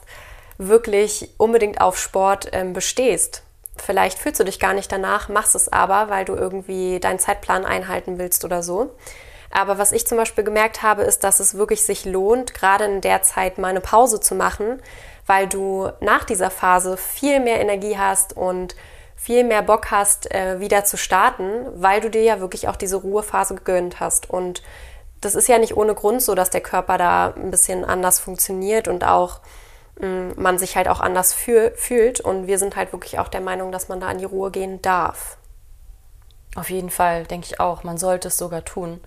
wirklich 0.57 1.29
unbedingt 1.37 1.81
auf 1.81 1.97
Sport 1.97 2.49
ähm, 2.53 2.73
bestehst. 2.73 3.43
Vielleicht 3.75 4.19
fühlst 4.19 4.39
du 4.39 4.43
dich 4.43 4.59
gar 4.59 4.73
nicht 4.73 4.91
danach, 4.91 5.29
machst 5.29 5.55
es 5.55 5.71
aber, 5.71 6.09
weil 6.09 6.25
du 6.25 6.35
irgendwie 6.35 6.99
deinen 6.99 7.19
Zeitplan 7.19 7.65
einhalten 7.65 8.19
willst 8.19 8.45
oder 8.45 8.61
so. 8.61 8.91
Aber 9.55 9.77
was 9.77 9.91
ich 9.91 10.07
zum 10.07 10.17
Beispiel 10.17 10.43
gemerkt 10.43 10.81
habe, 10.81 11.03
ist, 11.03 11.23
dass 11.23 11.39
es 11.39 11.53
wirklich 11.53 11.83
sich 11.83 12.05
lohnt, 12.05 12.55
gerade 12.55 12.85
in 12.85 13.01
der 13.01 13.21
Zeit 13.21 13.59
mal 13.59 13.67
eine 13.67 13.81
Pause 13.81 14.19
zu 14.19 14.33
machen, 14.33 14.81
weil 15.27 15.47
du 15.47 15.89
nach 15.99 16.23
dieser 16.23 16.49
Phase 16.49 16.97
viel 16.97 17.39
mehr 17.39 17.61
Energie 17.61 17.95
hast 17.95 18.35
und 18.35 18.75
viel 19.15 19.43
mehr 19.43 19.61
Bock 19.61 19.91
hast, 19.91 20.33
äh, 20.33 20.59
wieder 20.59 20.85
zu 20.85 20.97
starten, 20.97 21.67
weil 21.75 22.01
du 22.01 22.09
dir 22.09 22.23
ja 22.23 22.39
wirklich 22.39 22.67
auch 22.67 22.75
diese 22.75 22.95
Ruhephase 22.95 23.53
gegönnt 23.53 23.99
hast. 23.99 24.27
Und 24.27 24.63
das 25.21 25.35
ist 25.35 25.47
ja 25.47 25.59
nicht 25.59 25.77
ohne 25.77 25.93
Grund 25.93 26.23
so, 26.23 26.33
dass 26.33 26.49
der 26.49 26.61
Körper 26.61 26.97
da 26.97 27.35
ein 27.35 27.51
bisschen 27.51 27.85
anders 27.85 28.19
funktioniert 28.19 28.87
und 28.87 29.05
auch 29.05 29.39
mm, 29.99 30.31
man 30.35 30.57
sich 30.57 30.75
halt 30.75 30.87
auch 30.87 30.99
anders 30.99 31.31
fühl 31.31 31.73
fühlt. 31.75 32.21
Und 32.21 32.47
wir 32.47 32.57
sind 32.57 32.75
halt 32.75 32.91
wirklich 32.91 33.19
auch 33.19 33.27
der 33.27 33.41
Meinung, 33.41 33.71
dass 33.71 33.87
man 33.87 33.99
da 33.99 34.09
in 34.09 34.17
die 34.17 34.25
Ruhe 34.25 34.49
gehen 34.49 34.81
darf. 34.81 35.37
Auf 36.55 36.71
jeden 36.71 36.89
Fall, 36.89 37.25
denke 37.25 37.45
ich 37.51 37.59
auch. 37.59 37.83
Man 37.83 37.99
sollte 37.99 38.29
es 38.29 38.37
sogar 38.39 38.65
tun. 38.65 38.99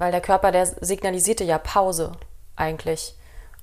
Weil 0.00 0.12
der 0.12 0.22
Körper, 0.22 0.50
der 0.50 0.64
signalisierte 0.64 1.44
ja 1.44 1.58
Pause 1.58 2.12
eigentlich. 2.56 3.14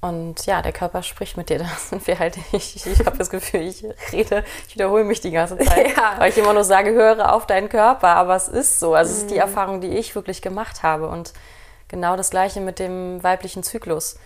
Und 0.01 0.45
ja, 0.45 0.61
der 0.61 0.71
Körper 0.71 1.01
spricht 1.01 1.35
mit 1.35 1.49
dir. 1.49 1.57
Das 1.63 1.89
sind 1.89 2.05
wir 2.05 2.19
halt. 2.19 2.37
Ich, 2.51 2.85
ich 2.85 2.99
habe 3.07 3.17
das 3.17 3.31
Gefühl, 3.31 3.61
ich 3.61 3.83
rede, 4.13 4.43
ich 4.67 4.75
wiederhole 4.75 5.03
mich 5.03 5.19
die 5.19 5.31
ganze 5.31 5.57
Zeit, 5.57 5.87
ja. 5.97 6.13
weil 6.19 6.29
ich 6.29 6.37
immer 6.37 6.53
nur 6.53 6.63
sage, 6.63 6.91
höre 6.91 7.33
auf 7.33 7.47
deinen 7.47 7.69
Körper. 7.69 8.09
Aber 8.09 8.35
es 8.35 8.47
ist 8.47 8.79
so. 8.79 8.93
Also 8.93 9.13
es 9.13 9.17
ist 9.23 9.31
die 9.31 9.35
mhm. 9.35 9.41
Erfahrung, 9.41 9.81
die 9.81 9.97
ich 9.97 10.13
wirklich 10.13 10.43
gemacht 10.43 10.83
habe. 10.83 11.07
Und 11.07 11.33
genau 11.87 12.15
das 12.15 12.29
Gleiche 12.29 12.61
mit 12.61 12.77
dem 12.77 13.23
weiblichen 13.23 13.63
Zyklus. 13.63 14.19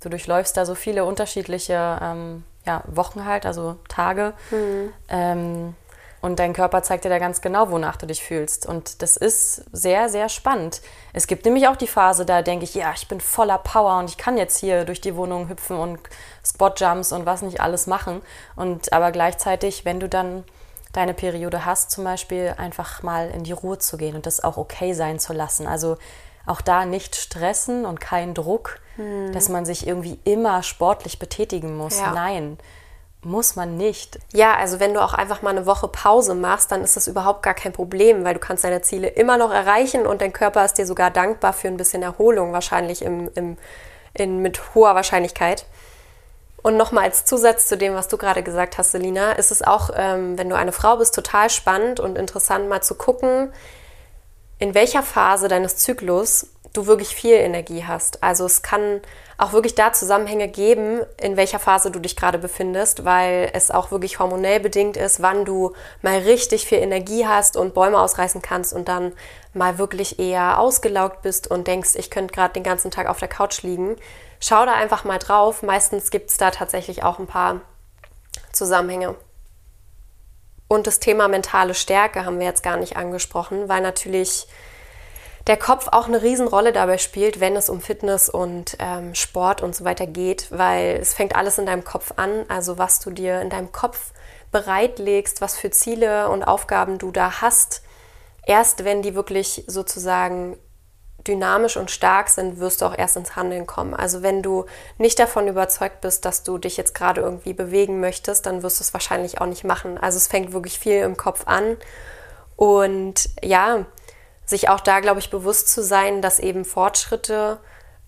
Du 0.00 0.10
durchläufst 0.10 0.56
da 0.56 0.64
so 0.64 0.76
viele 0.76 1.04
unterschiedliche 1.04 1.98
ähm, 2.00 2.44
ja, 2.64 2.84
Wochen 2.86 3.26
halt, 3.26 3.46
also 3.46 3.78
Tage. 3.88 4.32
Mhm. 4.52 4.92
Ähm, 5.08 5.74
und 6.22 6.38
dein 6.38 6.52
Körper 6.52 6.84
zeigt 6.84 7.04
dir 7.04 7.08
da 7.08 7.18
ganz 7.18 7.40
genau, 7.40 7.70
wonach 7.70 7.96
du 7.96 8.06
dich 8.06 8.22
fühlst. 8.22 8.64
Und 8.64 9.02
das 9.02 9.16
ist 9.16 9.64
sehr, 9.72 10.08
sehr 10.08 10.28
spannend. 10.28 10.80
Es 11.12 11.26
gibt 11.26 11.44
nämlich 11.44 11.66
auch 11.66 11.76
die 11.76 11.88
Phase, 11.88 12.24
da 12.24 12.42
denke 12.42 12.64
ich, 12.64 12.74
ja, 12.74 12.92
ich 12.94 13.08
bin 13.08 13.20
voller 13.20 13.58
Power 13.58 13.98
und 13.98 14.08
ich 14.08 14.16
kann 14.16 14.38
jetzt 14.38 14.58
hier 14.58 14.84
durch 14.84 15.00
die 15.00 15.16
Wohnung 15.16 15.48
hüpfen 15.48 15.76
und 15.76 15.98
Spotjumps 16.46 17.10
und 17.10 17.26
was 17.26 17.42
nicht 17.42 17.60
alles 17.60 17.88
machen. 17.88 18.22
Und 18.54 18.92
aber 18.92 19.10
gleichzeitig, 19.10 19.84
wenn 19.84 19.98
du 19.98 20.08
dann 20.08 20.44
deine 20.92 21.12
Periode 21.12 21.64
hast, 21.64 21.90
zum 21.90 22.04
Beispiel 22.04 22.54
einfach 22.56 23.02
mal 23.02 23.28
in 23.30 23.42
die 23.42 23.52
Ruhe 23.52 23.78
zu 23.78 23.96
gehen 23.96 24.14
und 24.14 24.24
das 24.24 24.44
auch 24.44 24.56
okay 24.56 24.92
sein 24.92 25.18
zu 25.18 25.32
lassen. 25.32 25.66
Also 25.66 25.98
auch 26.46 26.60
da 26.60 26.84
nicht 26.84 27.16
stressen 27.16 27.84
und 27.84 28.00
kein 28.00 28.32
Druck, 28.32 28.78
hm. 28.94 29.32
dass 29.32 29.48
man 29.48 29.64
sich 29.64 29.88
irgendwie 29.88 30.20
immer 30.22 30.62
sportlich 30.62 31.18
betätigen 31.18 31.76
muss. 31.76 31.98
Ja. 31.98 32.12
Nein 32.12 32.58
muss 33.24 33.54
man 33.54 33.76
nicht. 33.76 34.18
Ja, 34.32 34.56
also 34.56 34.80
wenn 34.80 34.94
du 34.94 35.00
auch 35.00 35.14
einfach 35.14 35.42
mal 35.42 35.50
eine 35.50 35.66
Woche 35.66 35.86
Pause 35.88 36.34
machst, 36.34 36.72
dann 36.72 36.82
ist 36.82 36.96
das 36.96 37.06
überhaupt 37.06 37.42
gar 37.42 37.54
kein 37.54 37.72
Problem, 37.72 38.24
weil 38.24 38.34
du 38.34 38.40
kannst 38.40 38.64
deine 38.64 38.82
Ziele 38.82 39.08
immer 39.08 39.36
noch 39.38 39.52
erreichen 39.52 40.06
und 40.06 40.20
dein 40.20 40.32
Körper 40.32 40.64
ist 40.64 40.78
dir 40.78 40.86
sogar 40.86 41.10
dankbar 41.10 41.52
für 41.52 41.68
ein 41.68 41.76
bisschen 41.76 42.02
Erholung, 42.02 42.52
wahrscheinlich 42.52 43.02
im, 43.02 43.30
im, 43.34 43.56
in, 44.14 44.38
mit 44.38 44.74
hoher 44.74 44.94
Wahrscheinlichkeit. 44.94 45.66
Und 46.62 46.76
nochmal 46.76 47.04
als 47.04 47.24
Zusatz 47.24 47.66
zu 47.66 47.76
dem, 47.76 47.94
was 47.94 48.08
du 48.08 48.16
gerade 48.16 48.42
gesagt 48.42 48.78
hast, 48.78 48.92
Selina, 48.92 49.32
ist 49.32 49.50
es 49.50 49.62
auch, 49.62 49.90
ähm, 49.94 50.38
wenn 50.38 50.48
du 50.48 50.56
eine 50.56 50.72
Frau 50.72 50.96
bist, 50.96 51.14
total 51.14 51.50
spannend 51.50 52.00
und 52.00 52.16
interessant 52.16 52.68
mal 52.68 52.82
zu 52.82 52.94
gucken, 52.94 53.52
in 54.58 54.74
welcher 54.74 55.02
Phase 55.02 55.48
deines 55.48 55.76
Zyklus 55.76 56.48
du 56.72 56.86
wirklich 56.86 57.14
viel 57.14 57.34
Energie 57.34 57.84
hast. 57.84 58.22
Also 58.22 58.46
es 58.46 58.62
kann 58.62 59.00
auch 59.38 59.52
wirklich 59.52 59.74
da 59.74 59.92
Zusammenhänge 59.92 60.48
geben, 60.48 61.00
in 61.20 61.36
welcher 61.36 61.58
Phase 61.58 61.90
du 61.90 61.98
dich 61.98 62.16
gerade 62.16 62.38
befindest, 62.38 63.04
weil 63.04 63.50
es 63.52 63.70
auch 63.70 63.90
wirklich 63.90 64.18
hormonell 64.18 64.60
bedingt 64.60 64.96
ist, 64.96 65.22
wann 65.22 65.44
du 65.44 65.72
mal 66.02 66.18
richtig 66.18 66.66
viel 66.66 66.78
Energie 66.78 67.26
hast 67.26 67.56
und 67.56 67.74
Bäume 67.74 67.98
ausreißen 67.98 68.42
kannst 68.42 68.72
und 68.72 68.88
dann 68.88 69.12
mal 69.54 69.78
wirklich 69.78 70.18
eher 70.18 70.58
ausgelaugt 70.58 71.22
bist 71.22 71.50
und 71.50 71.66
denkst, 71.66 71.90
ich 71.94 72.10
könnte 72.10 72.34
gerade 72.34 72.54
den 72.54 72.62
ganzen 72.62 72.90
Tag 72.90 73.08
auf 73.08 73.18
der 73.18 73.28
Couch 73.28 73.62
liegen. 73.62 73.96
Schau 74.40 74.66
da 74.66 74.74
einfach 74.74 75.04
mal 75.04 75.18
drauf. 75.18 75.62
Meistens 75.62 76.10
gibt 76.10 76.30
es 76.30 76.36
da 76.36 76.50
tatsächlich 76.50 77.02
auch 77.02 77.18
ein 77.18 77.26
paar 77.26 77.60
Zusammenhänge. 78.52 79.14
Und 80.68 80.86
das 80.86 81.00
Thema 81.00 81.28
mentale 81.28 81.74
Stärke 81.74 82.24
haben 82.24 82.38
wir 82.38 82.46
jetzt 82.46 82.62
gar 82.62 82.78
nicht 82.78 82.96
angesprochen, 82.96 83.68
weil 83.68 83.82
natürlich 83.82 84.46
der 85.46 85.56
Kopf 85.56 85.88
auch 85.90 86.06
eine 86.06 86.22
Riesenrolle 86.22 86.72
dabei 86.72 86.98
spielt, 86.98 87.40
wenn 87.40 87.56
es 87.56 87.68
um 87.68 87.80
Fitness 87.80 88.28
und 88.28 88.76
ähm, 88.78 89.14
Sport 89.14 89.62
und 89.62 89.74
so 89.74 89.84
weiter 89.84 90.06
geht, 90.06 90.46
weil 90.50 90.98
es 91.00 91.14
fängt 91.14 91.34
alles 91.34 91.58
in 91.58 91.66
deinem 91.66 91.84
Kopf 91.84 92.12
an, 92.16 92.44
also 92.48 92.78
was 92.78 93.00
du 93.00 93.10
dir 93.10 93.40
in 93.40 93.50
deinem 93.50 93.72
Kopf 93.72 94.12
bereitlegst, 94.52 95.40
was 95.40 95.56
für 95.56 95.70
Ziele 95.70 96.28
und 96.28 96.44
Aufgaben 96.44 96.98
du 96.98 97.10
da 97.10 97.40
hast. 97.40 97.82
Erst 98.46 98.84
wenn 98.84 99.02
die 99.02 99.14
wirklich 99.14 99.64
sozusagen 99.66 100.58
dynamisch 101.26 101.76
und 101.76 101.90
stark 101.90 102.28
sind, 102.28 102.58
wirst 102.58 102.80
du 102.80 102.86
auch 102.86 102.96
erst 102.96 103.16
ins 103.16 103.36
Handeln 103.36 103.66
kommen. 103.66 103.94
Also 103.94 104.22
wenn 104.22 104.42
du 104.42 104.66
nicht 104.98 105.18
davon 105.18 105.48
überzeugt 105.48 106.00
bist, 106.00 106.24
dass 106.24 106.42
du 106.42 106.58
dich 106.58 106.76
jetzt 106.76 106.94
gerade 106.94 107.20
irgendwie 107.20 107.52
bewegen 107.52 108.00
möchtest, 108.00 108.46
dann 108.46 108.62
wirst 108.62 108.80
du 108.80 108.84
es 108.84 108.92
wahrscheinlich 108.92 109.40
auch 109.40 109.46
nicht 109.46 109.64
machen. 109.64 109.98
Also 109.98 110.16
es 110.16 110.26
fängt 110.26 110.52
wirklich 110.52 110.78
viel 110.78 111.00
im 111.02 111.16
Kopf 111.16 111.46
an. 111.46 111.76
Und 112.56 113.30
ja, 113.42 113.86
sich 114.44 114.68
auch 114.68 114.80
da, 114.80 115.00
glaube 115.00 115.20
ich, 115.20 115.30
bewusst 115.30 115.68
zu 115.68 115.82
sein, 115.82 116.22
dass 116.22 116.38
eben 116.38 116.64
Fortschritte 116.64 117.58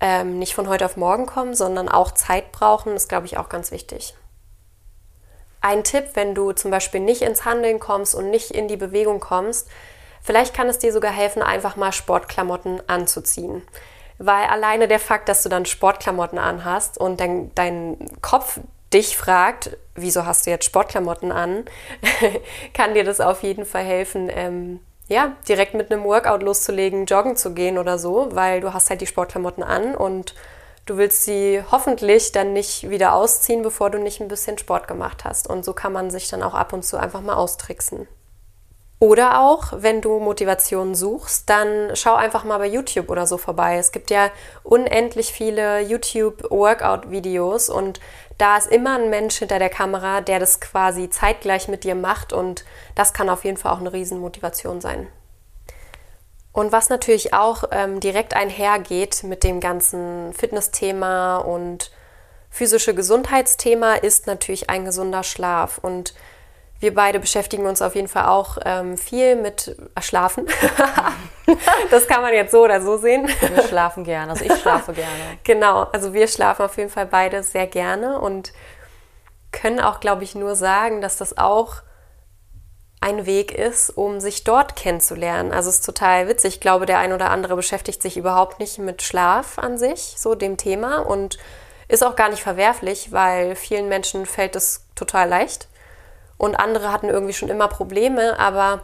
ähm, 0.01 0.38
nicht 0.38 0.55
von 0.55 0.68
heute 0.68 0.85
auf 0.85 0.97
morgen 0.97 1.27
kommen, 1.27 1.55
sondern 1.55 1.88
auch 1.88 2.12
Zeit 2.12 2.53
brauchen, 2.53 2.94
ist, 2.94 3.09
glaube 3.09 3.27
ich, 3.27 3.38
auch 3.38 3.49
ganz 3.49 3.70
wichtig. 3.70 4.14
Ein 5.61 5.83
Tipp, 5.83 6.11
wenn 6.14 6.35
du 6.35 6.53
zum 6.53 6.70
Beispiel 6.70 7.01
nicht 7.01 7.23
ins 7.23 7.44
Handeln 7.44 7.81
kommst 7.81 8.14
und 8.14 8.31
nicht 8.31 8.51
in 8.51 8.68
die 8.68 8.77
Bewegung 8.77 9.18
kommst, 9.20 9.68
vielleicht 10.23 10.55
kann 10.55 10.68
es 10.68 10.79
dir 10.79 10.92
sogar 10.92 11.12
helfen, 11.12 11.40
einfach 11.40 11.77
mal 11.77 11.92
Sportklamotten 11.92 12.87
anzuziehen. 12.87 13.62
Weil 14.18 14.44
alleine 14.44 14.88
der 14.88 15.01
Fakt, 15.01 15.29
dass 15.29 15.42
du 15.42 15.49
dann 15.49 15.64
Sportklamotten 15.64 16.38
anhast 16.38 16.99
und 16.99 17.18
dein, 17.18 17.51
dein 17.55 17.97
Kopf 18.20 18.61
dich 18.92 19.16
fragt, 19.16 19.77
wieso 19.94 20.27
hast 20.27 20.47
du 20.47 20.51
jetzt 20.51 20.66
Sportklamotten 20.66 21.33
an, 21.33 21.64
kann 22.75 22.94
dir 22.94 23.05
das 23.05 23.20
auf 23.20 23.42
jeden 23.42 23.64
Fall 23.64 23.85
helfen, 23.85 24.31
ähm, 24.31 24.81
ja, 25.09 25.37
direkt 25.49 25.75
mit 25.75 25.90
einem 25.93 26.05
Workout 26.05 26.43
loszulegen, 26.43 27.07
joggen 27.07 27.37
zu 27.37 27.53
gehen 27.53 27.79
oder 27.79 27.99
so, 27.99 28.29
weil 28.33 28.61
du 28.61 28.73
hast 28.73 28.90
halt 28.90 29.01
die 29.01 29.07
Sportklamotten 29.07 29.62
an 29.62 29.95
und 29.95 30.35
du 30.87 30.97
willst 30.97 31.25
sie 31.25 31.62
hoffentlich 31.71 32.33
dann 32.33 32.53
nicht 32.53 32.88
wieder 32.88 33.14
ausziehen, 33.14 33.62
bevor 33.62 33.90
du 33.90 33.99
nicht 33.99 34.21
ein 34.21 34.29
bisschen 34.29 34.59
Sport 34.59 34.88
gemacht 34.88 35.25
hast. 35.25 35.49
Und 35.49 35.64
so 35.64 35.73
kann 35.73 35.93
man 35.93 36.11
sich 36.11 36.29
dann 36.29 36.43
auch 36.43 36.55
ab 36.55 36.73
und 36.73 36.85
zu 36.85 36.97
einfach 36.97 37.21
mal 37.21 37.35
austricksen. 37.35 38.09
Oder 39.00 39.40
auch, 39.40 39.72
wenn 39.76 40.00
du 40.00 40.18
Motivation 40.18 40.94
suchst, 40.94 41.50
dann 41.50 41.94
schau 41.94 42.14
einfach 42.14 42.44
mal 42.44 42.59
bei 42.59 42.66
YouTube 42.66 43.11
oder 43.11 43.26
so 43.26 43.37
vorbei. 43.37 43.76
Es 43.76 43.92
gibt 43.92 44.11
ja 44.11 44.30
unendlich 44.62 45.33
viele 45.33 45.80
YouTube-Workout-Videos 45.80 47.68
und 47.68 48.00
da 48.38 48.57
ist 48.57 48.70
immer 48.70 48.98
ein 48.98 49.11
Mensch 49.11 49.37
hinter 49.38 49.59
der 49.59 49.68
Kamera, 49.68 50.20
der 50.20 50.38
das 50.38 50.61
quasi 50.61 51.11
zeitgleich 51.11 51.68
mit 51.68 51.85
dir 51.85 51.94
macht 51.94 52.33
und 52.33 52.64
das 52.94 53.12
kann 53.12 53.28
auf 53.28 53.44
jeden 53.44 53.57
Fall 53.57 53.72
auch 53.72 53.80
eine 53.80 53.92
Riesenmotivation 53.92 54.80
sein. 54.80 55.09
Und 56.54 56.70
was 56.70 56.88
natürlich 56.88 57.35
auch 57.35 57.64
ähm, 57.72 57.98
direkt 57.98 58.35
einhergeht 58.35 59.24
mit 59.24 59.42
dem 59.42 59.59
ganzen 59.59 60.33
Fitnessthema 60.35 61.38
und 61.38 61.90
physische 62.48 62.94
Gesundheitsthema, 62.94 63.94
ist 63.94 64.28
natürlich 64.28 64.70
ein 64.70 64.85
gesunder 64.85 65.24
Schlaf. 65.24 65.78
Und 65.78 66.14
wir 66.85 66.94
beide 66.94 67.18
beschäftigen 67.18 67.64
uns 67.64 67.81
auf 67.81 67.94
jeden 67.94 68.09
Fall 68.09 68.27
auch 68.27 68.59
ähm, 68.62 68.99
viel 68.99 69.37
mit 69.37 69.75
Schlafen. 70.03 70.47
das 71.90 72.07
kann 72.07 72.20
man 72.20 72.35
jetzt 72.35 72.53
so 72.53 72.62
oder 72.62 72.83
so 72.83 72.99
sehen. 72.99 73.27
Wir 73.27 73.62
schlafen 73.62 74.05
gerne, 74.05 74.33
also 74.33 74.44
ich 74.44 74.55
schlafe 74.61 74.92
gerne. 74.92 75.11
Genau, 75.44 75.85
also 75.85 76.12
wir 76.12 76.29
schlafen 76.29 76.62
auf 76.62 76.77
jeden 76.77 76.90
Fall 76.90 77.07
beide 77.07 77.42
sehr 77.42 77.66
gerne 77.66 78.20
und 78.20 78.53
können 79.51 79.81
auch, 79.81 79.99
glaube 79.99 80.25
ich, 80.25 80.35
nur 80.35 80.57
sagen, 80.57 81.01
dass 81.01 81.16
das 81.16 81.38
auch 81.38 81.77
ein 83.01 83.25
Weg 83.25 83.53
ist, 83.53 83.88
um 83.88 84.20
sich 84.20 84.44
dort 84.44 84.77
kennenzulernen. 84.77 85.53
Also 85.53 85.70
es 85.70 85.77
ist 85.77 85.87
total 85.87 86.29
witzig. 86.29 86.57
Ich 86.57 86.61
glaube, 86.61 86.85
der 86.85 86.99
ein 86.99 87.14
oder 87.14 87.31
andere 87.31 87.57
beschäftigt 87.57 88.03
sich 88.03 88.18
überhaupt 88.18 88.61
nicht 88.61 88.79
mit 88.79 89.01
Schlaf 89.01 89.59
an 89.59 89.79
sich, 89.79 90.16
so 90.18 90.35
dem 90.35 90.59
Thema 90.59 90.99
und 90.99 91.38
ist 91.88 92.05
auch 92.05 92.16
gar 92.16 92.29
nicht 92.29 92.42
verwerflich, 92.42 93.11
weil 93.11 93.57
vielen 93.57 93.88
Menschen 93.88 94.27
fällt 94.27 94.55
es 94.55 94.87
total 94.94 95.31
leicht 95.31 95.68
und 96.38 96.57
andere 96.57 96.92
hatten 96.92 97.09
irgendwie 97.09 97.33
schon 97.33 97.49
immer 97.49 97.68
Probleme, 97.68 98.38
aber 98.38 98.81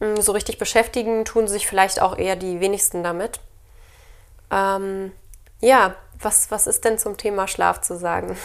hm, 0.00 0.20
so 0.20 0.32
richtig 0.32 0.58
beschäftigen 0.58 1.24
tun 1.24 1.48
sich 1.48 1.66
vielleicht 1.66 2.00
auch 2.00 2.16
eher 2.16 2.36
die 2.36 2.60
wenigsten 2.60 3.02
damit. 3.02 3.40
Ähm, 4.50 5.12
ja, 5.60 5.94
was, 6.20 6.50
was 6.50 6.66
ist 6.66 6.84
denn 6.84 6.98
zum 6.98 7.16
Thema 7.16 7.48
Schlaf 7.48 7.80
zu 7.80 7.96
sagen? 7.96 8.36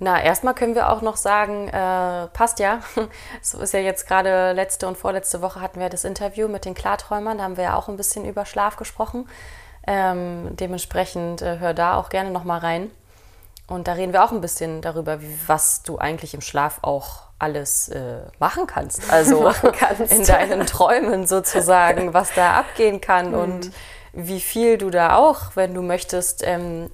Na, 0.00 0.22
erstmal 0.22 0.54
können 0.54 0.76
wir 0.76 0.90
auch 0.90 1.02
noch 1.02 1.16
sagen, 1.16 1.68
äh, 1.68 2.28
passt 2.28 2.60
ja. 2.60 2.80
So 3.42 3.58
ist 3.60 3.74
ja 3.74 3.80
jetzt 3.80 4.06
gerade 4.06 4.52
letzte 4.52 4.86
und 4.86 4.96
vorletzte 4.96 5.42
Woche 5.42 5.60
hatten 5.60 5.80
wir 5.80 5.88
das 5.88 6.04
Interview 6.04 6.46
mit 6.46 6.64
den 6.64 6.74
Klarträumern. 6.74 7.38
Da 7.38 7.44
haben 7.44 7.56
wir 7.56 7.64
ja 7.64 7.74
auch 7.74 7.88
ein 7.88 7.96
bisschen 7.96 8.24
über 8.24 8.46
Schlaf 8.46 8.76
gesprochen. 8.76 9.28
Ähm, 9.86 10.54
dementsprechend 10.56 11.42
äh, 11.42 11.58
hör 11.58 11.74
da 11.74 11.96
auch 11.96 12.10
gerne 12.10 12.30
nochmal 12.30 12.60
rein. 12.60 12.90
Und 13.68 13.86
da 13.86 13.92
reden 13.92 14.12
wir 14.12 14.24
auch 14.24 14.32
ein 14.32 14.40
bisschen 14.40 14.80
darüber, 14.80 15.20
was 15.46 15.82
du 15.82 15.98
eigentlich 15.98 16.34
im 16.34 16.40
Schlaf 16.40 16.78
auch 16.82 17.28
alles 17.38 17.88
äh, 17.88 18.22
machen 18.38 18.66
kannst. 18.66 19.02
Also 19.10 19.42
machen 19.42 19.72
kannst. 19.72 20.12
in 20.12 20.24
deinen 20.24 20.66
Träumen 20.66 21.26
sozusagen, 21.26 22.14
was 22.14 22.32
da 22.34 22.54
abgehen 22.58 23.00
kann 23.00 23.28
mhm. 23.32 23.38
und 23.38 23.70
wie 24.12 24.40
viel 24.40 24.78
du 24.78 24.90
da 24.90 25.16
auch, 25.16 25.54
wenn 25.54 25.74
du 25.74 25.82
möchtest, 25.82 26.42
ähm, 26.44 26.90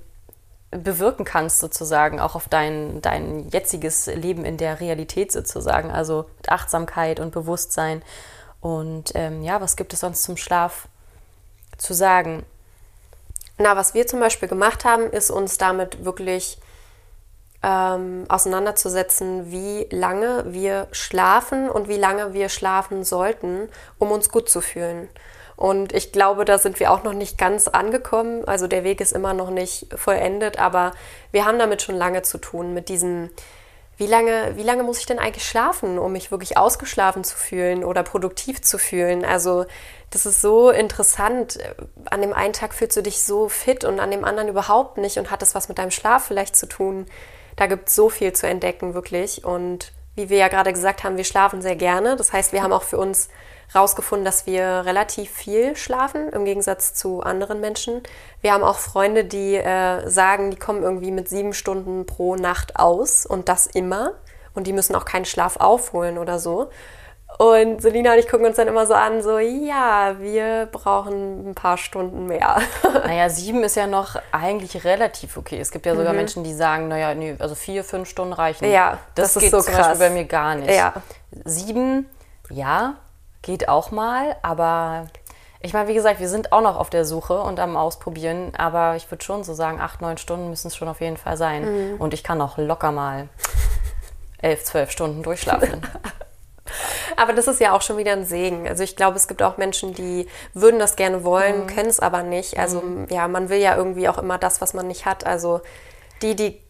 bewirken 0.70 1.24
kannst, 1.24 1.60
sozusagen, 1.60 2.18
auch 2.18 2.34
auf 2.34 2.48
dein, 2.48 3.00
dein 3.00 3.48
jetziges 3.50 4.06
Leben 4.06 4.44
in 4.44 4.56
der 4.56 4.80
Realität 4.80 5.30
sozusagen, 5.30 5.92
also 5.92 6.26
mit 6.38 6.50
Achtsamkeit 6.50 7.20
und 7.20 7.30
Bewusstsein. 7.30 8.02
Und 8.60 9.12
ähm, 9.14 9.42
ja, 9.42 9.60
was 9.60 9.76
gibt 9.76 9.92
es 9.92 10.00
sonst 10.00 10.24
zum 10.24 10.36
Schlaf 10.36 10.88
zu 11.78 11.94
sagen? 11.94 12.44
Na, 13.56 13.76
was 13.76 13.94
wir 13.94 14.08
zum 14.08 14.18
Beispiel 14.18 14.48
gemacht 14.48 14.84
haben, 14.84 15.08
ist 15.10 15.30
uns 15.30 15.58
damit 15.58 16.04
wirklich 16.04 16.58
ähm, 17.64 18.26
auseinanderzusetzen, 18.28 19.50
wie 19.50 19.86
lange 19.90 20.44
wir 20.48 20.86
schlafen 20.92 21.70
und 21.70 21.88
wie 21.88 21.96
lange 21.96 22.34
wir 22.34 22.50
schlafen 22.50 23.04
sollten, 23.04 23.70
um 23.98 24.12
uns 24.12 24.28
gut 24.28 24.50
zu 24.50 24.60
fühlen. 24.60 25.08
Und 25.56 25.94
ich 25.94 26.12
glaube, 26.12 26.44
da 26.44 26.58
sind 26.58 26.78
wir 26.78 26.92
auch 26.92 27.04
noch 27.04 27.14
nicht 27.14 27.38
ganz 27.38 27.68
angekommen. 27.68 28.44
Also 28.44 28.66
der 28.66 28.84
Weg 28.84 29.00
ist 29.00 29.12
immer 29.12 29.32
noch 29.32 29.50
nicht 29.50 29.86
vollendet, 29.94 30.58
aber 30.58 30.92
wir 31.30 31.46
haben 31.46 31.58
damit 31.58 31.80
schon 31.80 31.94
lange 31.94 32.22
zu 32.22 32.38
tun, 32.38 32.74
mit 32.74 32.88
diesem, 32.88 33.30
wie 33.96 34.08
lange, 34.08 34.56
wie 34.56 34.64
lange 34.64 34.82
muss 34.82 34.98
ich 34.98 35.06
denn 35.06 35.20
eigentlich 35.20 35.46
schlafen, 35.46 35.98
um 35.98 36.12
mich 36.12 36.30
wirklich 36.32 36.58
ausgeschlafen 36.58 37.24
zu 37.24 37.36
fühlen 37.36 37.84
oder 37.84 38.02
produktiv 38.02 38.60
zu 38.60 38.76
fühlen? 38.78 39.24
Also 39.24 39.64
das 40.10 40.26
ist 40.26 40.42
so 40.42 40.70
interessant. 40.70 41.58
An 42.10 42.20
dem 42.20 42.34
einen 42.34 42.52
Tag 42.52 42.74
fühlst 42.74 42.96
du 42.96 43.02
dich 43.02 43.22
so 43.22 43.48
fit 43.48 43.84
und 43.84 44.00
an 44.00 44.10
dem 44.10 44.24
anderen 44.24 44.48
überhaupt 44.48 44.98
nicht 44.98 45.18
und 45.18 45.30
hat 45.30 45.42
es 45.42 45.54
was 45.54 45.68
mit 45.68 45.78
deinem 45.78 45.92
Schlaf 45.92 46.24
vielleicht 46.26 46.56
zu 46.56 46.66
tun. 46.66 47.06
Da 47.56 47.66
gibt 47.66 47.88
es 47.88 47.94
so 47.94 48.08
viel 48.08 48.32
zu 48.32 48.46
entdecken, 48.46 48.94
wirklich. 48.94 49.44
Und 49.44 49.92
wie 50.14 50.28
wir 50.28 50.38
ja 50.38 50.48
gerade 50.48 50.72
gesagt 50.72 51.04
haben, 51.04 51.16
wir 51.16 51.24
schlafen 51.24 51.62
sehr 51.62 51.76
gerne. 51.76 52.16
Das 52.16 52.32
heißt, 52.32 52.52
wir 52.52 52.62
haben 52.62 52.72
auch 52.72 52.82
für 52.82 52.98
uns 52.98 53.28
rausgefunden, 53.74 54.24
dass 54.24 54.46
wir 54.46 54.82
relativ 54.84 55.30
viel 55.30 55.76
schlafen 55.76 56.28
im 56.28 56.44
Gegensatz 56.44 56.94
zu 56.94 57.22
anderen 57.22 57.60
Menschen. 57.60 58.02
Wir 58.40 58.52
haben 58.52 58.62
auch 58.62 58.78
Freunde, 58.78 59.24
die 59.24 59.56
äh, 59.56 60.08
sagen, 60.08 60.50
die 60.50 60.58
kommen 60.58 60.82
irgendwie 60.82 61.10
mit 61.10 61.28
sieben 61.28 61.52
Stunden 61.52 62.06
pro 62.06 62.36
Nacht 62.36 62.76
aus 62.76 63.26
und 63.26 63.48
das 63.48 63.66
immer. 63.66 64.12
Und 64.54 64.66
die 64.66 64.72
müssen 64.72 64.94
auch 64.94 65.04
keinen 65.04 65.24
Schlaf 65.24 65.56
aufholen 65.56 66.18
oder 66.18 66.38
so. 66.38 66.70
Und 67.38 67.82
Selina 67.82 68.12
und 68.12 68.18
ich 68.18 68.28
gucken 68.28 68.46
uns 68.46 68.56
dann 68.56 68.68
immer 68.68 68.86
so 68.86 68.94
an, 68.94 69.20
so, 69.20 69.38
ja, 69.38 70.16
wir 70.20 70.68
brauchen 70.70 71.50
ein 71.50 71.54
paar 71.54 71.78
Stunden 71.78 72.26
mehr. 72.26 72.60
Naja, 73.04 73.28
sieben 73.28 73.62
ist 73.64 73.76
ja 73.76 73.86
noch 73.86 74.16
eigentlich 74.32 74.84
relativ 74.84 75.36
okay. 75.36 75.58
Es 75.58 75.70
gibt 75.70 75.84
ja 75.84 75.94
sogar 75.94 76.12
mhm. 76.12 76.20
Menschen, 76.20 76.44
die 76.44 76.54
sagen, 76.54 76.88
naja, 76.88 77.14
nee, 77.14 77.36
also 77.38 77.54
vier, 77.54 77.84
fünf 77.84 78.08
Stunden 78.08 78.32
reichen. 78.32 78.70
Ja, 78.70 78.98
das, 79.14 79.34
das 79.34 79.42
geht 79.42 79.52
ist 79.52 79.58
so 79.58 79.60
zum 79.60 79.74
krass. 79.74 79.88
Beispiel 79.88 80.08
bei 80.08 80.14
mir 80.14 80.24
gar 80.24 80.54
nicht. 80.54 80.74
Ja. 80.74 80.94
Sieben, 81.44 82.08
ja, 82.50 82.94
geht 83.42 83.68
auch 83.68 83.90
mal, 83.90 84.36
aber 84.42 85.06
ich 85.60 85.72
meine, 85.72 85.88
wie 85.88 85.94
gesagt, 85.94 86.20
wir 86.20 86.28
sind 86.28 86.52
auch 86.52 86.60
noch 86.60 86.76
auf 86.76 86.88
der 86.88 87.04
Suche 87.04 87.40
und 87.40 87.60
am 87.60 87.76
Ausprobieren, 87.76 88.52
aber 88.56 88.96
ich 88.96 89.10
würde 89.10 89.24
schon 89.24 89.44
so 89.44 89.54
sagen, 89.54 89.80
acht, 89.80 90.00
neun 90.00 90.18
Stunden 90.18 90.50
müssen 90.50 90.68
es 90.68 90.76
schon 90.76 90.88
auf 90.88 91.00
jeden 91.00 91.16
Fall 91.16 91.36
sein. 91.36 91.94
Mhm. 91.94 92.00
Und 92.00 92.14
ich 92.14 92.22
kann 92.22 92.40
auch 92.40 92.58
locker 92.58 92.92
mal 92.92 93.28
elf, 94.40 94.64
zwölf 94.64 94.90
Stunden 94.90 95.22
durchschlafen. 95.22 95.82
aber 97.16 97.32
das 97.32 97.46
ist 97.46 97.60
ja 97.60 97.72
auch 97.72 97.82
schon 97.82 97.98
wieder 97.98 98.12
ein 98.12 98.24
Segen. 98.24 98.66
Also 98.66 98.82
ich 98.82 98.96
glaube, 98.96 99.16
es 99.16 99.28
gibt 99.28 99.42
auch 99.42 99.56
Menschen, 99.56 99.94
die 99.94 100.26
würden 100.52 100.78
das 100.78 100.96
gerne 100.96 101.24
wollen, 101.24 101.62
mhm. 101.62 101.66
können 101.66 101.88
es 101.88 102.00
aber 102.00 102.22
nicht. 102.22 102.58
Also 102.58 102.80
mhm. 102.80 103.06
ja, 103.10 103.28
man 103.28 103.48
will 103.48 103.58
ja 103.58 103.76
irgendwie 103.76 104.08
auch 104.08 104.18
immer 104.18 104.38
das, 104.38 104.60
was 104.60 104.74
man 104.74 104.86
nicht 104.86 105.06
hat. 105.06 105.26
Also 105.26 105.60
die, 106.22 106.34
die 106.34 106.60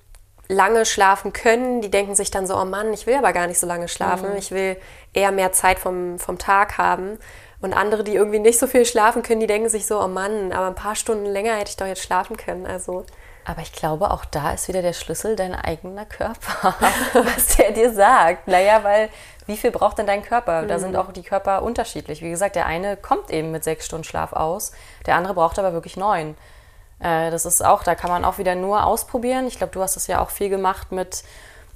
lange 0.49 0.85
schlafen 0.85 1.33
können, 1.33 1.81
die 1.81 1.91
denken 1.91 2.15
sich 2.15 2.31
dann 2.31 2.47
so, 2.47 2.57
oh 2.57 2.65
Mann, 2.65 2.93
ich 2.93 3.07
will 3.07 3.15
aber 3.15 3.33
gar 3.33 3.47
nicht 3.47 3.59
so 3.59 3.67
lange 3.67 3.89
schlafen. 3.89 4.31
Mhm. 4.31 4.37
Ich 4.37 4.51
will 4.51 4.77
eher 5.13 5.33
mehr 5.33 5.53
Zeit 5.53 5.79
vom, 5.79 6.19
vom 6.19 6.39
Tag 6.39 6.77
haben. 6.77 7.19
Und 7.61 7.73
andere, 7.73 8.05
die 8.05 8.15
irgendwie 8.15 8.41
nicht 8.41 8.59
so 8.59 8.67
viel 8.67 8.85
schlafen 8.85 9.23
können, 9.23 9.41
die 9.41 9.47
denken 9.47 9.71
sich 9.71 9.87
so, 9.87 10.01
oh 10.01 10.09
Mann, 10.09 10.53
aber 10.53 10.67
ein 10.67 10.75
paar 10.75 10.97
Stunden 10.97 11.25
länger 11.25 11.55
hätte 11.55 11.71
ich 11.71 11.77
doch 11.77 11.87
jetzt 11.87 12.03
schlafen 12.03 12.37
können. 12.37 12.67
Also. 12.67 13.07
Aber 13.45 13.61
ich 13.61 13.73
glaube, 13.73 14.11
auch 14.11 14.25
da 14.25 14.53
ist 14.53 14.69
wieder 14.69 14.81
der 14.81 14.95
Schlüssel 14.95 15.37
dein 15.37 15.55
eigener 15.55 16.07
Körper, 16.07 16.75
was 17.13 17.57
der 17.57 17.73
dir 17.73 17.93
sagt. 17.93 18.49
Naja, 18.49 18.83
weil 18.83 19.11
wie 19.47 19.57
viel 19.57 19.71
braucht 19.71 19.99
denn 19.99 20.07
dein 20.07 20.23
Körper? 20.23 20.63
Mhm. 20.63 20.69
Da 20.69 20.79
sind 20.79 20.93
mhm. 20.93 20.97
auch 20.97 21.13
die 21.13 21.23
Körper 21.23 21.63
unterschiedlich. 21.63 22.23
Wie 22.23 22.31
gesagt, 22.31 22.57
der 22.57 22.67
eine 22.67 22.97
kommt 22.97 23.31
eben 23.31 23.51
mit 23.51 23.63
sechs 23.63 23.87
Stunden 23.87 24.05
Schlaf 24.05 24.33
aus, 24.33 24.73
der 25.07 25.17
andere 25.17 25.35
braucht 25.35 25.59
aber 25.59 25.73
wirklich 25.73 25.97
neun. 25.97 26.37
Äh, 27.01 27.31
das 27.31 27.45
ist 27.45 27.65
auch, 27.65 27.83
da 27.83 27.95
kann 27.95 28.11
man 28.11 28.25
auch 28.25 28.39
wieder 28.39 28.55
nur 28.55 28.85
ausprobieren. 28.85 29.47
Ich 29.47 29.59
glaube, 29.59 29.73
du 29.73 29.83
hast 29.83 29.97
das 29.97 30.07
ja 30.07 30.21
auch 30.21 30.31
viel 30.31 30.49
gemacht 30.49 30.93
mit 30.93 31.23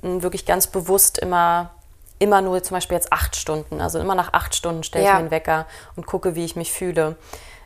m, 0.03 0.23
wirklich 0.23 0.47
ganz 0.47 0.69
bewusst 0.69 1.19
immer, 1.19 1.71
immer 2.19 2.41
nur 2.41 2.63
zum 2.63 2.77
Beispiel 2.77 2.97
jetzt 2.97 3.13
acht 3.13 3.37
Stunden. 3.37 3.83
Also 3.83 3.99
immer 3.99 4.15
nach 4.15 4.33
acht 4.33 4.55
Stunden 4.55 4.83
stelle 4.85 5.05
ich 5.05 5.09
ja. 5.09 5.15
mir 5.15 5.21
einen 5.21 5.31
Wecker 5.31 5.67
und 5.97 6.07
gucke, 6.07 6.35
wie 6.35 6.47
ich 6.47 6.57
mich 6.57 6.73
fühle. 6.73 7.17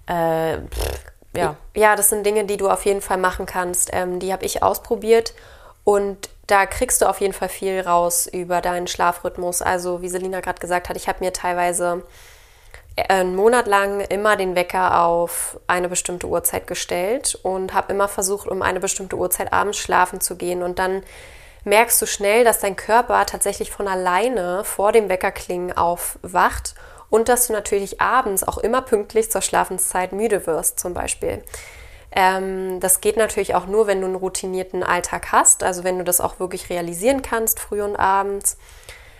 Äh, 0.06 0.58
ja. 1.36 1.56
ja, 1.74 1.96
das 1.96 2.10
sind 2.10 2.26
Dinge, 2.26 2.44
die 2.44 2.56
du 2.56 2.68
auf 2.68 2.84
jeden 2.84 3.00
Fall 3.00 3.18
machen 3.18 3.46
kannst. 3.46 3.90
Ähm, 3.92 4.18
die 4.18 4.32
habe 4.32 4.44
ich 4.44 4.62
ausprobiert 4.62 5.34
und 5.84 6.28
da 6.46 6.66
kriegst 6.66 7.00
du 7.00 7.06
auf 7.06 7.20
jeden 7.20 7.32
Fall 7.32 7.48
viel 7.48 7.80
raus 7.80 8.26
über 8.26 8.60
deinen 8.60 8.86
Schlafrhythmus. 8.86 9.62
Also 9.62 10.02
wie 10.02 10.08
Selina 10.08 10.40
gerade 10.40 10.60
gesagt 10.60 10.88
hat, 10.88 10.96
ich 10.96 11.08
habe 11.08 11.24
mir 11.24 11.32
teilweise 11.32 12.02
einen 13.08 13.34
Monat 13.34 13.66
lang 13.66 14.00
immer 14.00 14.36
den 14.36 14.54
Wecker 14.54 15.02
auf 15.04 15.58
eine 15.66 15.88
bestimmte 15.88 16.26
Uhrzeit 16.26 16.66
gestellt 16.66 17.38
und 17.42 17.72
habe 17.72 17.92
immer 17.92 18.08
versucht, 18.08 18.48
um 18.48 18.60
eine 18.60 18.80
bestimmte 18.80 19.16
Uhrzeit 19.16 19.52
abends 19.52 19.78
schlafen 19.78 20.20
zu 20.20 20.36
gehen. 20.36 20.62
Und 20.62 20.78
dann 20.78 21.02
merkst 21.64 22.02
du 22.02 22.06
schnell, 22.06 22.44
dass 22.44 22.60
dein 22.60 22.76
Körper 22.76 23.24
tatsächlich 23.24 23.70
von 23.70 23.88
alleine 23.88 24.64
vor 24.64 24.92
dem 24.92 25.08
Weckerklingen 25.08 25.74
aufwacht 25.76 26.74
und 27.12 27.28
dass 27.28 27.46
du 27.46 27.52
natürlich 27.52 28.00
abends 28.00 28.42
auch 28.42 28.56
immer 28.56 28.80
pünktlich 28.80 29.30
zur 29.30 29.42
Schlafenszeit 29.42 30.12
müde 30.12 30.46
wirst, 30.46 30.80
zum 30.80 30.94
Beispiel. 30.94 31.42
Ähm, 32.10 32.80
das 32.80 33.02
geht 33.02 33.18
natürlich 33.18 33.54
auch 33.54 33.66
nur, 33.66 33.86
wenn 33.86 34.00
du 34.00 34.06
einen 34.06 34.16
routinierten 34.16 34.82
Alltag 34.82 35.30
hast, 35.30 35.62
also 35.62 35.84
wenn 35.84 35.98
du 35.98 36.04
das 36.04 36.22
auch 36.22 36.40
wirklich 36.40 36.70
realisieren 36.70 37.20
kannst, 37.20 37.60
früh 37.60 37.82
und 37.82 37.96
abends. 37.96 38.56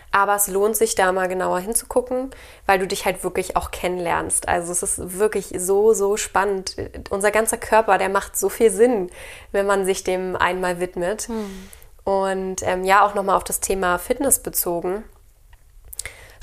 Aber 0.09 0.33
es 0.33 0.47
lohnt 0.47 0.75
sich 0.75 0.95
da 0.95 1.11
mal 1.11 1.27
genauer 1.27 1.59
hinzugucken, 1.59 2.31
weil 2.65 2.79
du 2.79 2.87
dich 2.87 3.05
halt 3.05 3.23
wirklich 3.23 3.55
auch 3.57 3.69
kennenlernst. 3.69 4.47
Also 4.47 4.71
es 4.71 4.81
ist 4.81 5.19
wirklich 5.19 5.53
so, 5.55 5.93
so 5.93 6.17
spannend. 6.17 6.75
Unser 7.11 7.29
ganzer 7.29 7.57
Körper, 7.57 7.99
der 7.99 8.09
macht 8.09 8.35
so 8.35 8.49
viel 8.49 8.71
Sinn, 8.71 9.11
wenn 9.51 9.67
man 9.67 9.85
sich 9.85 10.03
dem 10.03 10.35
einmal 10.35 10.79
widmet. 10.79 11.27
Hm. 11.27 11.69
Und 12.05 12.63
ähm, 12.63 12.85
ja, 12.85 13.05
auch 13.05 13.13
nochmal 13.13 13.37
auf 13.37 13.43
das 13.43 13.59
Thema 13.59 13.99
Fitness 13.99 14.39
bezogen. 14.39 15.03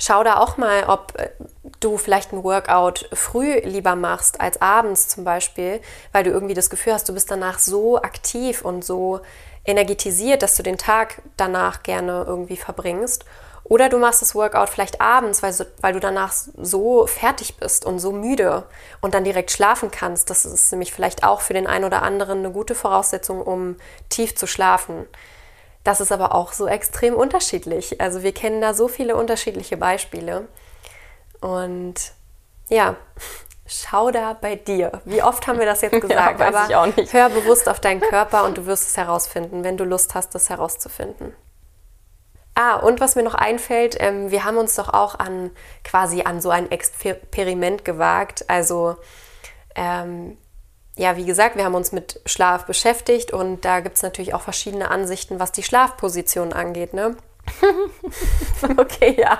Schau 0.03 0.23
da 0.23 0.37
auch 0.37 0.57
mal, 0.57 0.85
ob 0.85 1.13
äh, 1.19 1.29
du 1.79 1.95
vielleicht 1.99 2.33
ein 2.33 2.43
Workout 2.43 3.07
früh 3.13 3.59
lieber 3.59 3.95
machst 3.95 4.41
als 4.41 4.59
abends 4.59 5.07
zum 5.07 5.23
Beispiel, 5.23 5.79
weil 6.11 6.23
du 6.23 6.31
irgendwie 6.31 6.55
das 6.55 6.71
Gefühl 6.71 6.93
hast, 6.93 7.07
du 7.07 7.13
bist 7.13 7.29
danach 7.29 7.59
so 7.59 8.01
aktiv 8.01 8.65
und 8.65 8.83
so 8.83 9.19
energetisiert, 9.63 10.41
dass 10.41 10.55
du 10.55 10.63
den 10.63 10.79
Tag 10.79 11.21
danach 11.37 11.83
gerne 11.83 12.25
irgendwie 12.27 12.57
verbringst. 12.57 13.25
Oder 13.63 13.89
du 13.89 13.99
machst 13.99 14.23
das 14.23 14.33
Workout 14.33 14.69
vielleicht 14.69 14.99
abends, 14.99 15.43
weil, 15.43 15.53
so, 15.53 15.65
weil 15.81 15.93
du 15.93 15.99
danach 15.99 16.33
so 16.33 17.05
fertig 17.05 17.57
bist 17.57 17.85
und 17.85 17.99
so 17.99 18.11
müde 18.11 18.63
und 19.01 19.13
dann 19.13 19.23
direkt 19.23 19.51
schlafen 19.51 19.91
kannst. 19.91 20.31
Das 20.31 20.45
ist 20.45 20.71
nämlich 20.71 20.91
vielleicht 20.91 21.23
auch 21.23 21.41
für 21.41 21.53
den 21.53 21.67
einen 21.67 21.85
oder 21.85 22.01
anderen 22.01 22.39
eine 22.39 22.49
gute 22.49 22.73
Voraussetzung, 22.73 23.39
um 23.39 23.75
tief 24.09 24.35
zu 24.35 24.47
schlafen. 24.47 25.05
Das 25.83 25.99
ist 25.99 26.11
aber 26.11 26.35
auch 26.35 26.53
so 26.53 26.67
extrem 26.67 27.15
unterschiedlich. 27.15 27.99
Also 27.99 28.23
wir 28.23 28.33
kennen 28.33 28.61
da 28.61 28.73
so 28.73 28.87
viele 28.87 29.15
unterschiedliche 29.15 29.77
Beispiele. 29.77 30.47
Und 31.39 31.95
ja, 32.69 32.95
schau 33.65 34.11
da 34.11 34.33
bei 34.39 34.55
dir. 34.55 35.01
Wie 35.05 35.23
oft 35.23 35.47
haben 35.47 35.59
wir 35.59 35.65
das 35.65 35.81
jetzt 35.81 36.01
gesagt? 36.01 36.39
ja, 36.39 36.45
weiß 36.47 36.55
aber 36.55 36.69
ich 36.69 36.75
auch 36.75 36.95
nicht. 36.97 37.13
hör 37.13 37.29
bewusst 37.29 37.67
auf 37.67 37.79
deinen 37.79 38.01
Körper 38.01 38.45
und 38.45 38.57
du 38.57 38.65
wirst 38.65 38.89
es 38.89 38.97
herausfinden, 38.97 39.63
wenn 39.63 39.77
du 39.77 39.83
Lust 39.83 40.13
hast, 40.15 40.35
das 40.35 40.49
herauszufinden. 40.49 41.33
Ah, 42.53 42.75
und 42.75 42.99
was 42.99 43.15
mir 43.15 43.23
noch 43.23 43.33
einfällt, 43.33 43.95
ähm, 43.99 44.29
wir 44.29 44.43
haben 44.43 44.57
uns 44.57 44.75
doch 44.75 44.89
auch 44.93 45.17
an 45.17 45.51
quasi 45.83 46.23
an 46.23 46.41
so 46.41 46.49
ein 46.49 46.69
Experiment 46.69 47.85
gewagt. 47.85 48.49
Also 48.49 48.97
ähm, 49.73 50.37
ja, 51.01 51.17
wie 51.17 51.25
gesagt, 51.25 51.55
wir 51.55 51.65
haben 51.65 51.73
uns 51.73 51.91
mit 51.91 52.21
Schlaf 52.27 52.65
beschäftigt 52.65 53.33
und 53.33 53.65
da 53.65 53.79
gibt 53.79 53.95
es 53.95 54.03
natürlich 54.03 54.35
auch 54.35 54.41
verschiedene 54.41 54.91
Ansichten, 54.91 55.39
was 55.39 55.51
die 55.51 55.63
Schlafposition 55.63 56.53
angeht, 56.53 56.93
ne? 56.93 57.17
okay, 58.77 59.15
ja. 59.19 59.39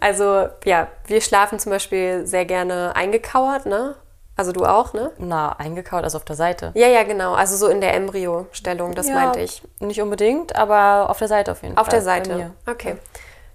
Also 0.00 0.48
ja, 0.64 0.88
wir 1.06 1.20
schlafen 1.20 1.60
zum 1.60 1.70
Beispiel 1.70 2.26
sehr 2.26 2.44
gerne 2.46 2.96
eingekauert, 2.96 3.66
ne? 3.66 3.94
Also 4.34 4.50
du 4.50 4.64
auch, 4.64 4.92
ne? 4.92 5.12
Na, 5.18 5.52
eingekaut, 5.52 6.02
also 6.02 6.18
auf 6.18 6.24
der 6.24 6.34
Seite. 6.34 6.72
Ja, 6.74 6.88
ja, 6.88 7.04
genau. 7.04 7.34
Also 7.34 7.56
so 7.56 7.68
in 7.68 7.80
der 7.80 7.94
Embryo-Stellung, 7.94 8.96
das 8.96 9.06
ja, 9.06 9.14
meinte 9.14 9.40
ich. 9.40 9.62
Nicht 9.78 10.02
unbedingt, 10.02 10.56
aber 10.56 11.08
auf 11.08 11.18
der 11.18 11.28
Seite 11.28 11.52
auf 11.52 11.62
jeden 11.62 11.78
auf 11.78 11.86
Fall. 11.86 11.86
Auf 11.86 11.88
der 11.90 12.02
Seite. 12.02 12.50
Okay. 12.66 12.96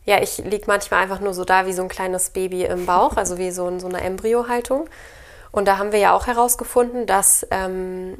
Ja, 0.06 0.22
ich 0.22 0.38
liege 0.38 0.64
manchmal 0.66 1.04
einfach 1.04 1.20
nur 1.20 1.34
so 1.34 1.44
da 1.44 1.66
wie 1.66 1.74
so 1.74 1.82
ein 1.82 1.90
kleines 1.90 2.30
Baby 2.30 2.64
im 2.64 2.86
Bauch, 2.86 3.18
also 3.18 3.38
wie 3.38 3.52
so 3.52 3.68
in 3.68 3.82
so 3.82 3.88
einer 3.88 4.02
Embryo-Haltung. 4.02 4.88
Und 5.52 5.68
da 5.68 5.78
haben 5.78 5.92
wir 5.92 6.00
ja 6.00 6.14
auch 6.14 6.28
herausgefunden, 6.28 7.06
dass 7.06 7.46
ähm, 7.52 8.18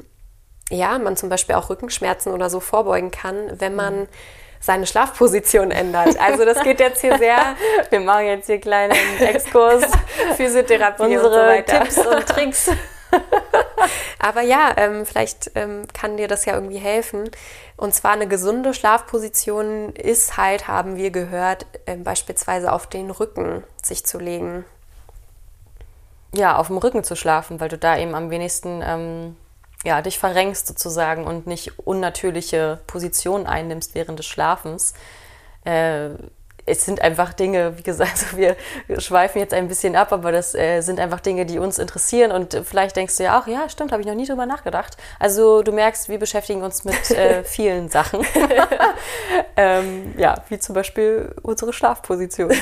ja, 0.70 0.98
man 0.98 1.16
zum 1.16 1.28
Beispiel 1.28 1.54
auch 1.54 1.70
Rückenschmerzen 1.70 2.32
oder 2.32 2.50
so 2.50 2.60
vorbeugen 2.60 3.10
kann, 3.10 3.60
wenn 3.60 3.74
man 3.74 4.00
mhm. 4.00 4.08
seine 4.60 4.86
Schlafposition 4.86 5.70
ändert. 5.70 6.18
Also 6.18 6.44
das 6.44 6.62
geht 6.62 6.80
jetzt 6.80 7.00
hier 7.00 7.18
sehr. 7.18 7.38
Wir 7.90 8.00
machen 8.00 8.26
jetzt 8.26 8.46
hier 8.46 8.60
kleinen 8.60 8.96
Exkurs, 9.20 9.84
Physiotherapie 10.36 11.02
Unsere 11.02 11.26
und 11.26 11.32
so 11.32 11.38
weiter. 11.38 11.80
Tipps 11.80 11.98
und 11.98 12.26
Tricks. 12.26 12.70
Aber 14.18 14.40
ja, 14.40 14.72
ähm, 14.76 15.04
vielleicht 15.04 15.50
ähm, 15.54 15.86
kann 15.92 16.16
dir 16.16 16.28
das 16.28 16.44
ja 16.44 16.54
irgendwie 16.54 16.78
helfen. 16.78 17.30
Und 17.76 17.94
zwar 17.94 18.12
eine 18.12 18.26
gesunde 18.26 18.72
Schlafposition 18.72 19.94
ist 19.94 20.36
halt, 20.36 20.68
haben 20.68 20.96
wir 20.96 21.10
gehört, 21.10 21.66
äh, 21.86 21.96
beispielsweise 21.96 22.72
auf 22.72 22.86
den 22.86 23.10
Rücken 23.10 23.64
sich 23.82 24.06
zu 24.06 24.18
legen. 24.18 24.64
Ja, 26.34 26.56
auf 26.56 26.68
dem 26.68 26.78
Rücken 26.78 27.04
zu 27.04 27.14
schlafen, 27.14 27.60
weil 27.60 27.68
du 27.68 27.76
da 27.76 27.98
eben 27.98 28.14
am 28.14 28.30
wenigsten 28.30 28.82
ähm, 28.84 29.36
ja, 29.84 30.00
dich 30.00 30.18
verrenkst 30.18 30.66
sozusagen 30.66 31.24
und 31.24 31.46
nicht 31.46 31.78
unnatürliche 31.78 32.80
Positionen 32.86 33.46
einnimmst 33.46 33.94
während 33.94 34.18
des 34.18 34.26
Schlafens. 34.26 34.94
Äh, 35.64 36.10
es 36.64 36.84
sind 36.84 37.00
einfach 37.00 37.32
Dinge, 37.32 37.76
wie 37.78 37.82
gesagt, 37.82 38.12
also 38.22 38.36
wir 38.36 38.56
schweifen 39.00 39.40
jetzt 39.40 39.54
ein 39.54 39.68
bisschen 39.68 39.96
ab, 39.96 40.12
aber 40.12 40.32
das 40.32 40.54
äh, 40.54 40.80
sind 40.80 41.00
einfach 41.00 41.20
Dinge, 41.20 41.46
die 41.46 41.58
uns 41.58 41.78
interessieren 41.78 42.30
und 42.32 42.60
vielleicht 42.64 42.96
denkst 42.96 43.16
du 43.16 43.24
ja 43.24 43.40
auch, 43.40 43.46
ja, 43.46 43.68
stimmt, 43.68 43.92
habe 43.92 44.02
ich 44.02 44.08
noch 44.08 44.14
nie 44.14 44.26
drüber 44.26 44.46
nachgedacht. 44.46 44.96
Also 45.18 45.62
du 45.62 45.72
merkst, 45.72 46.08
wir 46.08 46.18
beschäftigen 46.18 46.62
uns 46.62 46.84
mit 46.84 47.10
äh, 47.10 47.42
vielen 47.44 47.88
Sachen. 47.88 48.24
ähm, 49.56 50.14
ja, 50.16 50.36
wie 50.48 50.58
zum 50.58 50.74
Beispiel 50.74 51.34
unsere 51.42 51.72
Schlafposition. 51.72 52.52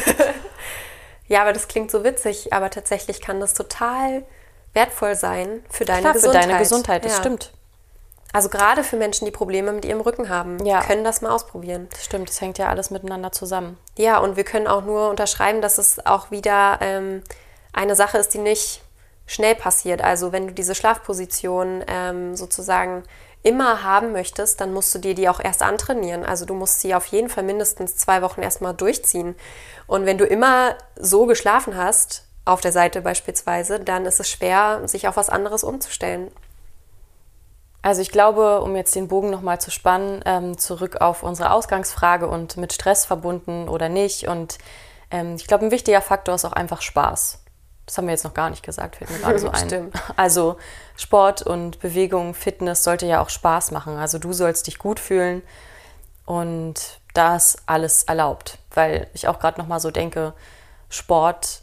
Ja, 1.31 1.43
aber 1.43 1.53
das 1.53 1.69
klingt 1.69 1.93
so 1.93 2.03
witzig, 2.03 2.53
aber 2.53 2.71
tatsächlich 2.71 3.21
kann 3.21 3.38
das 3.38 3.55
total 3.55 4.25
wertvoll 4.73 5.14
sein 5.14 5.62
für 5.71 5.85
deine 5.85 6.01
Klar, 6.01 6.12
Gesundheit. 6.14 6.43
Für 6.43 6.49
deine 6.49 6.59
Gesundheit, 6.59 7.05
das 7.05 7.12
ja. 7.12 7.19
stimmt. 7.19 7.53
Also 8.33 8.49
gerade 8.49 8.83
für 8.83 8.97
Menschen, 8.97 9.27
die 9.27 9.31
Probleme 9.31 9.71
mit 9.71 9.85
ihrem 9.85 10.01
Rücken 10.01 10.29
haben, 10.29 10.59
ja. 10.66 10.83
können 10.83 11.05
das 11.05 11.21
mal 11.23 11.31
ausprobieren. 11.31 11.88
Das 11.93 12.05
stimmt, 12.05 12.29
das 12.29 12.40
hängt 12.40 12.59
ja 12.59 12.69
alles 12.69 12.90
miteinander 12.90 13.31
zusammen. 13.31 13.79
Ja, 13.97 14.19
und 14.19 14.37
wir 14.37 14.43
können 14.43 14.66
auch 14.66 14.85
nur 14.85 15.09
unterschreiben, 15.09 15.62
dass 15.62 15.79
es 15.79 16.05
auch 16.05 16.33
wieder 16.33 16.79
ähm, 16.81 17.23
eine 17.73 17.95
Sache 17.95 18.19
ist, 18.19 18.35
die 18.35 18.38
nicht 18.38 18.83
schnell 19.27 19.55
passiert. 19.55 20.03
Also 20.03 20.33
wenn 20.33 20.49
du 20.49 20.53
diese 20.53 20.75
Schlafposition 20.75 21.85
ähm, 21.87 22.35
sozusagen 22.35 23.05
immer 23.42 23.83
haben 23.83 24.12
möchtest, 24.12 24.61
dann 24.61 24.72
musst 24.72 24.94
du 24.94 24.98
dir 24.98 25.14
die 25.14 25.29
auch 25.29 25.40
erst 25.40 25.62
antrainieren. 25.62 26.24
Also 26.24 26.44
du 26.44 26.55
musst 26.55 26.81
sie 26.81 26.94
auf 26.94 27.07
jeden 27.07 27.29
Fall 27.29 27.44
mindestens 27.44 27.96
zwei 27.96 28.22
Wochen 28.22 28.42
erstmal 28.42 28.74
durchziehen. 28.74 29.35
Und 29.87 30.07
wenn 30.07 30.18
du 30.18 30.24
immer 30.24 30.76
so 30.96 31.26
geschlafen 31.26 31.76
hast, 31.76 32.24
auf 32.44 32.61
der 32.61 32.72
Seite 32.72 33.00
beispielsweise, 33.00 33.81
dann 33.81 34.07
ist 34.07 34.20
es 34.20 34.29
schwer, 34.29 34.87
sich 34.87 35.09
auf 35.09 35.16
was 35.16 35.31
anderes 35.31 35.64
umzustellen. 35.64 36.31
Also 37.83 38.03
ich 38.03 38.11
glaube, 38.11 38.61
um 38.61 38.76
jetzt 38.76 38.94
den 38.94 39.09
Bogen 39.09 39.31
nochmal 39.31 39.61
zu 39.61 39.70
spannen, 39.70 40.22
ähm, 40.26 40.59
zurück 40.59 41.00
auf 41.00 41.22
unsere 41.22 41.53
Ausgangsfrage 41.53 42.29
und 42.29 42.57
mit 42.59 42.72
Stress 42.72 43.07
verbunden 43.07 43.68
oder 43.68 43.88
nicht. 43.88 44.29
Und 44.29 44.59
ähm, 45.11 45.37
ich 45.37 45.46
glaube, 45.46 45.64
ein 45.64 45.70
wichtiger 45.70 46.03
Faktor 46.03 46.35
ist 46.35 46.44
auch 46.44 46.53
einfach 46.53 46.83
Spaß. 46.83 47.42
Das 47.90 47.98
haben 47.98 48.07
wir 48.07 48.12
jetzt 48.12 48.22
noch 48.22 48.35
gar 48.35 48.50
nicht 48.50 48.62
gesagt, 48.62 48.94
fällt 48.94 49.11
mir 49.11 49.18
gerade 49.22 49.40
so 49.40 49.50
ein. 49.50 49.66
Stimmt. 49.66 49.96
Also 50.14 50.59
Sport 50.96 51.42
und 51.42 51.81
Bewegung, 51.81 52.35
Fitness 52.35 52.85
sollte 52.85 53.05
ja 53.05 53.20
auch 53.20 53.31
Spaß 53.31 53.72
machen. 53.72 53.96
Also 53.96 54.20
du 54.20 54.33
sollst 54.33 54.68
dich 54.68 54.79
gut 54.79 55.00
fühlen 55.00 55.42
und 56.24 57.00
da 57.14 57.35
ist 57.35 57.59
alles 57.66 58.05
erlaubt. 58.05 58.59
Weil 58.72 59.09
ich 59.12 59.26
auch 59.26 59.40
gerade 59.40 59.61
nochmal 59.61 59.81
so 59.81 59.90
denke, 59.90 60.35
Sport 60.88 61.62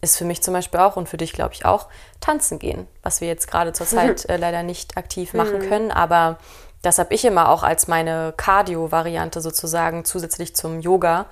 ist 0.00 0.16
für 0.16 0.24
mich 0.24 0.42
zum 0.42 0.54
Beispiel 0.54 0.80
auch 0.80 0.96
und 0.96 1.08
für 1.08 1.18
dich, 1.18 1.32
glaube 1.32 1.54
ich, 1.54 1.64
auch 1.64 1.86
tanzen 2.18 2.58
gehen, 2.58 2.88
was 3.04 3.20
wir 3.20 3.28
jetzt 3.28 3.48
gerade 3.48 3.72
zur 3.72 3.86
Zeit 3.86 4.28
äh, 4.28 4.38
leider 4.38 4.64
nicht 4.64 4.96
aktiv 4.96 5.34
machen 5.34 5.60
mhm. 5.60 5.68
können. 5.68 5.90
Aber 5.92 6.38
das 6.82 6.98
habe 6.98 7.14
ich 7.14 7.24
immer 7.24 7.48
auch 7.48 7.62
als 7.62 7.86
meine 7.86 8.34
Cardio-Variante 8.36 9.40
sozusagen 9.40 10.04
zusätzlich 10.04 10.56
zum 10.56 10.80
Yoga 10.80 11.26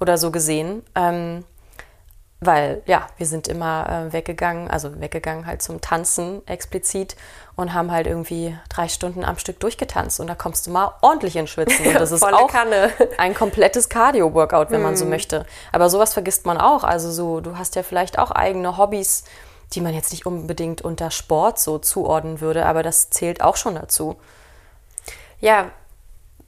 oder 0.00 0.18
so 0.18 0.32
gesehen. 0.32 0.82
Ähm, 0.96 1.44
weil 2.46 2.82
ja, 2.86 3.06
wir 3.16 3.26
sind 3.26 3.48
immer 3.48 4.06
äh, 4.08 4.12
weggegangen, 4.12 4.70
also 4.70 5.00
weggegangen 5.00 5.46
halt 5.46 5.62
zum 5.62 5.80
Tanzen 5.80 6.46
explizit 6.46 7.16
und 7.56 7.72
haben 7.72 7.90
halt 7.90 8.06
irgendwie 8.06 8.56
drei 8.68 8.88
Stunden 8.88 9.24
am 9.24 9.38
Stück 9.38 9.60
durchgetanzt 9.60 10.20
und 10.20 10.26
da 10.26 10.34
kommst 10.34 10.66
du 10.66 10.70
mal 10.70 10.94
ordentlich 11.02 11.36
in 11.36 11.46
Schwitzen 11.46 11.86
und 11.88 11.94
das 11.94 12.12
ist 12.12 12.22
auch 12.22 12.50
Kanne. 12.50 12.90
ein 13.18 13.34
komplettes 13.34 13.88
Cardio-Workout, 13.88 14.70
wenn 14.70 14.80
mm. 14.80 14.84
man 14.84 14.96
so 14.96 15.04
mhm. 15.04 15.10
möchte. 15.10 15.46
Aber 15.72 15.88
sowas 15.88 16.12
vergisst 16.12 16.46
man 16.46 16.58
auch. 16.58 16.84
Also 16.84 17.10
so, 17.10 17.40
du 17.40 17.56
hast 17.56 17.76
ja 17.76 17.82
vielleicht 17.82 18.18
auch 18.18 18.30
eigene 18.30 18.76
Hobbys, 18.76 19.24
die 19.72 19.80
man 19.80 19.94
jetzt 19.94 20.12
nicht 20.12 20.26
unbedingt 20.26 20.82
unter 20.82 21.10
Sport 21.10 21.58
so 21.58 21.78
zuordnen 21.78 22.40
würde, 22.40 22.66
aber 22.66 22.82
das 22.82 23.10
zählt 23.10 23.42
auch 23.42 23.56
schon 23.56 23.76
dazu. 23.76 24.16
Ja, 25.40 25.70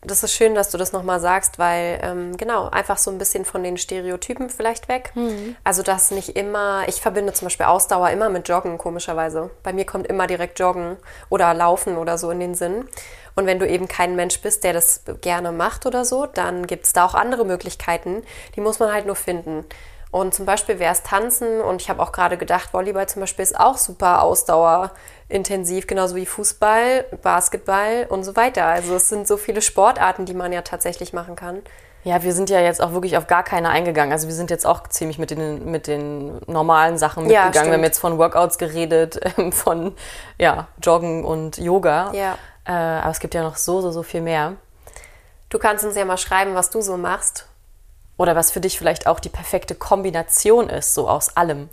das 0.03 0.23
ist 0.23 0.33
schön, 0.35 0.55
dass 0.55 0.71
du 0.71 0.79
das 0.79 0.93
nochmal 0.93 1.21
sagst, 1.21 1.59
weil 1.59 1.99
ähm, 2.03 2.37
genau, 2.37 2.69
einfach 2.69 2.99
so 2.99 3.11
ein 3.11 3.19
bisschen 3.19 3.45
von 3.45 3.63
den 3.63 3.77
Stereotypen 3.77 4.51
vielleicht 4.51 4.89
weg. 4.89 5.13
Mhm. 5.15 5.57
Also, 5.65 5.83
dass 5.83 6.11
nicht 6.11 6.37
immer, 6.37 6.85
ich 6.87 7.01
verbinde 7.01 7.33
zum 7.33 7.47
Beispiel 7.47 7.67
Ausdauer 7.67 8.11
immer 8.11 8.29
mit 8.29 8.49
Joggen, 8.49 8.79
komischerweise. 8.79 9.51
Bei 9.63 9.73
mir 9.73 9.85
kommt 9.85 10.07
immer 10.07 10.27
direkt 10.27 10.59
Joggen 10.59 10.97
oder 11.29 11.53
Laufen 11.55 11.97
oder 11.97 12.19
so 12.19 12.31
in 12.31 12.41
den 12.41 12.55
Sinn. 12.55 12.89
Und 13.35 13.47
wenn 13.47 13.59
du 13.59 13.69
eben 13.69 13.89
kein 13.89 14.17
Mensch 14.17 14.41
bist, 14.41 14.65
der 14.65 14.73
das 14.73 15.03
gerne 15.21 15.53
macht 15.53 15.87
oder 15.87 16.05
so, 16.05 16.27
dann 16.27 16.67
gibt 16.67 16.87
es 16.87 16.93
da 16.93 17.05
auch 17.05 17.15
andere 17.15 17.45
Möglichkeiten. 17.45 18.23
Die 18.55 18.61
muss 18.61 18.79
man 18.79 18.93
halt 18.93 19.07
nur 19.07 19.17
finden. 19.17 19.65
Und 20.11 20.35
zum 20.35 20.47
Beispiel 20.47 20.79
wäre 20.79 20.93
es 20.93 21.03
Tanzen 21.03 21.61
und 21.61 21.83
ich 21.83 21.91
habe 21.91 22.03
auch 22.03 22.13
gerade 22.13 22.37
gedacht, 22.37 22.73
Volleyball 22.73 23.09
zum 23.09 23.21
Beispiel 23.21 23.43
ist 23.43 23.59
auch 23.59 23.77
super 23.77 24.23
ausdauerintensiv, 24.23 25.87
genauso 25.87 26.15
wie 26.17 26.27
Fußball, 26.27 27.05
Basketball 27.23 28.07
und 28.09 28.25
so 28.25 28.37
weiter. 28.37 28.65
Also 28.67 28.95
es 28.95 29.09
sind 29.09 29.27
so 29.27 29.37
viele 29.37 29.61
Sportarten, 29.61 30.25
die 30.25 30.35
man 30.35 30.53
ja 30.53 30.63
tatsächlich 30.63 31.13
machen 31.13 31.37
kann. 31.37 31.63
Ja, 32.05 32.23
wir 32.23 32.33
sind 32.33 32.51
ja 32.51 32.61
jetzt 32.61 32.81
auch 32.81 32.93
wirklich 32.93 33.17
auf 33.17 33.27
gar 33.27 33.43
keine 33.43 33.69
eingegangen. 33.69 34.13
Also 34.13 34.29
wir 34.29 34.35
sind 34.35 34.49
jetzt 34.51 34.65
auch 34.65 34.87
ziemlich 34.87 35.19
mit 35.19 35.33
den, 35.33 35.69
mit 35.73 35.89
den 35.89 36.39
normalen 36.47 36.99
Sachen 36.99 37.25
mitgegangen. 37.25 37.55
Ja, 37.55 37.65
wir 37.65 37.73
haben 37.73 37.83
jetzt 37.83 37.99
von 37.99 38.17
Workouts 38.17 38.59
geredet, 38.59 39.19
von 39.51 39.93
ja, 40.39 40.69
Joggen 40.81 41.25
und 41.25 41.59
Yoga. 41.59 42.13
Ja. 42.13 42.39
Äh, 42.65 43.01
aber 43.03 43.11
es 43.11 43.19
gibt 43.19 43.35
ja 43.35 43.43
noch 43.43 43.57
so, 43.57 43.81
so, 43.81 43.91
so 43.91 44.05
viel 44.05 44.21
mehr. 44.21 44.53
Du 45.49 45.59
kannst 45.59 45.85
uns 45.85 45.97
ja 45.97 46.05
mal 46.05 46.17
schreiben, 46.17 46.55
was 46.55 46.71
du 46.71 46.81
so 46.81 46.97
machst 46.97 47.49
oder 48.17 48.37
was 48.37 48.51
für 48.51 48.61
dich 48.61 48.79
vielleicht 48.79 49.07
auch 49.07 49.21
die 49.21 49.29
perfekte 49.29 49.75
Kombination 49.75 50.69
ist, 50.69 50.95
so 50.95 51.09
aus 51.09 51.37
allem. 51.37 51.69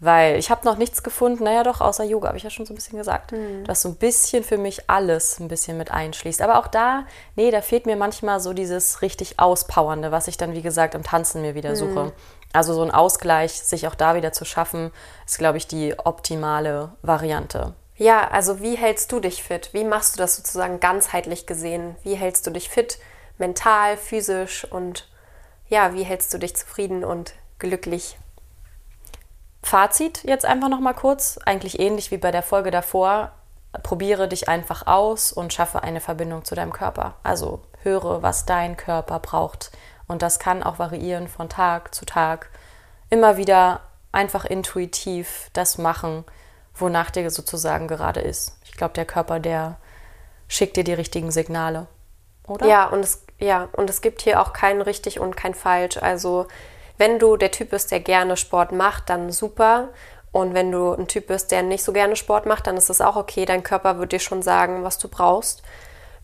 Weil 0.00 0.36
ich 0.38 0.50
habe 0.50 0.66
noch 0.66 0.76
nichts 0.76 1.02
gefunden, 1.02 1.44
naja 1.44 1.62
doch, 1.62 1.80
außer 1.80 2.04
Yoga, 2.04 2.28
habe 2.28 2.36
ich 2.36 2.44
ja 2.44 2.50
schon 2.50 2.66
so 2.66 2.72
ein 2.72 2.76
bisschen 2.76 2.98
gesagt, 2.98 3.32
mhm. 3.32 3.64
dass 3.64 3.80
so 3.80 3.88
ein 3.88 3.94
bisschen 3.94 4.42
für 4.42 4.58
mich 4.58 4.90
alles 4.90 5.38
ein 5.38 5.48
bisschen 5.48 5.78
mit 5.78 5.90
einschließt. 5.90 6.42
Aber 6.42 6.58
auch 6.58 6.66
da, 6.66 7.06
nee, 7.36 7.50
da 7.50 7.62
fehlt 7.62 7.86
mir 7.86 7.96
manchmal 7.96 8.40
so 8.40 8.52
dieses 8.52 9.02
richtig 9.02 9.38
Auspowernde, 9.38 10.10
was 10.10 10.28
ich 10.28 10.36
dann, 10.36 10.52
wie 10.52 10.62
gesagt, 10.62 10.94
im 10.94 11.04
Tanzen 11.04 11.42
mir 11.42 11.54
wieder 11.54 11.76
suche. 11.76 12.06
Mhm. 12.06 12.12
Also 12.52 12.74
so 12.74 12.82
ein 12.82 12.90
Ausgleich, 12.90 13.52
sich 13.52 13.86
auch 13.86 13.94
da 13.94 14.14
wieder 14.14 14.32
zu 14.32 14.44
schaffen, 14.44 14.90
ist, 15.26 15.38
glaube 15.38 15.58
ich, 15.58 15.66
die 15.68 15.98
optimale 15.98 16.92
Variante. 17.02 17.74
Ja, 17.96 18.28
also 18.28 18.60
wie 18.60 18.76
hältst 18.76 19.10
du 19.12 19.20
dich 19.20 19.42
fit? 19.42 19.70
Wie 19.72 19.84
machst 19.84 20.14
du 20.14 20.18
das 20.18 20.36
sozusagen 20.36 20.80
ganzheitlich 20.80 21.46
gesehen? 21.46 21.96
Wie 22.02 22.14
hältst 22.14 22.46
du 22.46 22.50
dich 22.50 22.68
fit, 22.68 22.98
mental, 23.38 23.96
physisch 23.96 24.66
und 24.70 25.08
ja, 25.74 25.92
wie 25.92 26.04
hältst 26.04 26.32
du 26.32 26.38
dich 26.38 26.54
zufrieden 26.54 27.04
und 27.04 27.34
glücklich? 27.58 28.16
Fazit 29.60 30.22
jetzt 30.22 30.44
einfach 30.44 30.68
noch 30.68 30.78
mal 30.78 30.94
kurz, 30.94 31.36
eigentlich 31.44 31.80
ähnlich 31.80 32.12
wie 32.12 32.16
bei 32.16 32.30
der 32.30 32.44
Folge 32.44 32.70
davor. 32.70 33.32
Probiere 33.82 34.28
dich 34.28 34.48
einfach 34.48 34.86
aus 34.86 35.32
und 35.32 35.52
schaffe 35.52 35.82
eine 35.82 36.00
Verbindung 36.00 36.44
zu 36.44 36.54
deinem 36.54 36.72
Körper. 36.72 37.16
Also 37.24 37.60
höre, 37.82 38.22
was 38.22 38.46
dein 38.46 38.76
Körper 38.76 39.18
braucht. 39.18 39.72
Und 40.06 40.22
das 40.22 40.38
kann 40.38 40.62
auch 40.62 40.78
variieren 40.78 41.26
von 41.26 41.48
Tag 41.48 41.92
zu 41.92 42.04
Tag. 42.04 42.50
Immer 43.10 43.36
wieder 43.36 43.80
einfach 44.12 44.44
intuitiv 44.44 45.50
das 45.54 45.76
machen, 45.76 46.24
wonach 46.76 47.10
dir 47.10 47.28
sozusagen 47.32 47.88
gerade 47.88 48.20
ist. 48.20 48.56
Ich 48.64 48.76
glaube, 48.76 48.94
der 48.94 49.06
Körper, 49.06 49.40
der 49.40 49.76
schickt 50.46 50.76
dir 50.76 50.84
die 50.84 50.94
richtigen 50.94 51.32
Signale 51.32 51.88
oder? 52.46 52.66
Ja, 52.66 52.86
und 52.86 53.00
es, 53.00 53.23
ja, 53.38 53.68
und 53.72 53.90
es 53.90 54.00
gibt 54.00 54.22
hier 54.22 54.40
auch 54.40 54.52
kein 54.52 54.80
richtig 54.80 55.20
und 55.20 55.36
kein 55.36 55.54
falsch. 55.54 55.96
Also 55.98 56.46
wenn 56.98 57.18
du 57.18 57.36
der 57.36 57.50
Typ 57.50 57.70
bist, 57.70 57.90
der 57.90 58.00
gerne 58.00 58.36
Sport 58.36 58.72
macht, 58.72 59.10
dann 59.10 59.32
super. 59.32 59.88
Und 60.32 60.54
wenn 60.54 60.72
du 60.72 60.92
ein 60.92 61.06
Typ 61.06 61.28
bist, 61.28 61.52
der 61.52 61.62
nicht 61.62 61.84
so 61.84 61.92
gerne 61.92 62.16
Sport 62.16 62.46
macht, 62.46 62.66
dann 62.66 62.76
ist 62.76 62.90
es 62.90 63.00
auch 63.00 63.16
okay. 63.16 63.44
Dein 63.44 63.62
Körper 63.62 63.98
wird 63.98 64.12
dir 64.12 64.20
schon 64.20 64.42
sagen, 64.42 64.82
was 64.82 64.98
du 64.98 65.08
brauchst. 65.08 65.62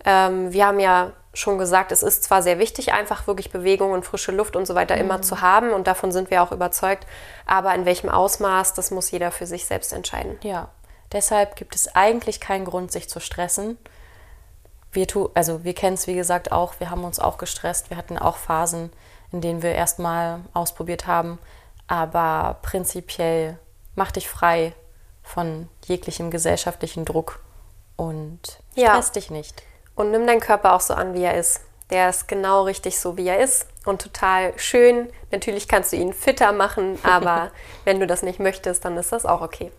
Ähm, 0.04 0.52
wir 0.52 0.66
haben 0.66 0.80
ja 0.80 1.12
schon 1.32 1.58
gesagt, 1.58 1.92
es 1.92 2.02
ist 2.02 2.24
zwar 2.24 2.42
sehr 2.42 2.58
wichtig, 2.58 2.92
einfach 2.92 3.26
wirklich 3.26 3.52
Bewegung 3.52 3.92
und 3.92 4.04
frische 4.04 4.32
Luft 4.32 4.56
und 4.56 4.66
so 4.66 4.74
weiter 4.74 4.96
mhm. 4.96 5.02
immer 5.02 5.22
zu 5.22 5.40
haben 5.40 5.70
und 5.70 5.86
davon 5.86 6.10
sind 6.10 6.30
wir 6.30 6.42
auch 6.42 6.50
überzeugt, 6.50 7.06
aber 7.46 7.72
in 7.74 7.84
welchem 7.84 8.08
Ausmaß, 8.08 8.74
das 8.74 8.90
muss 8.90 9.12
jeder 9.12 9.30
für 9.30 9.46
sich 9.46 9.66
selbst 9.66 9.92
entscheiden. 9.92 10.38
Ja, 10.42 10.70
deshalb 11.12 11.54
gibt 11.54 11.76
es 11.76 11.94
eigentlich 11.94 12.40
keinen 12.40 12.64
Grund, 12.64 12.90
sich 12.90 13.08
zu 13.08 13.20
stressen 13.20 13.78
wir 14.92 15.06
tu, 15.06 15.30
also 15.34 15.64
wir 15.64 15.74
kennen 15.74 15.94
es 15.94 16.06
wie 16.06 16.14
gesagt 16.14 16.52
auch, 16.52 16.74
wir 16.80 16.90
haben 16.90 17.04
uns 17.04 17.18
auch 17.20 17.38
gestresst, 17.38 17.90
wir 17.90 17.96
hatten 17.96 18.18
auch 18.18 18.36
Phasen, 18.36 18.92
in 19.32 19.40
denen 19.40 19.62
wir 19.62 19.72
erstmal 19.74 20.40
ausprobiert 20.52 21.06
haben, 21.06 21.38
aber 21.86 22.58
prinzipiell 22.62 23.58
mach 23.94 24.10
dich 24.12 24.28
frei 24.28 24.72
von 25.22 25.68
jeglichem 25.84 26.30
gesellschaftlichen 26.30 27.04
Druck 27.04 27.40
und 27.96 28.40
Ja. 28.74 28.90
stress 28.90 29.12
dich 29.12 29.30
nicht. 29.30 29.62
Und 29.94 30.10
nimm 30.10 30.26
deinen 30.26 30.40
Körper 30.40 30.74
auch 30.74 30.80
so 30.80 30.94
an, 30.94 31.14
wie 31.14 31.22
er 31.22 31.34
ist. 31.36 31.60
Der 31.90 32.08
ist 32.08 32.28
genau 32.28 32.62
richtig 32.62 32.98
so, 32.98 33.16
wie 33.16 33.26
er 33.28 33.40
ist 33.40 33.66
und 33.84 34.00
total 34.00 34.56
schön. 34.58 35.10
Natürlich 35.32 35.66
kannst 35.68 35.92
du 35.92 35.96
ihn 35.96 36.12
fitter 36.12 36.52
machen, 36.52 36.98
aber 37.02 37.50
wenn 37.84 38.00
du 38.00 38.06
das 38.06 38.22
nicht 38.22 38.38
möchtest, 38.38 38.84
dann 38.84 38.96
ist 38.96 39.12
das 39.12 39.26
auch 39.26 39.40
okay. 39.40 39.70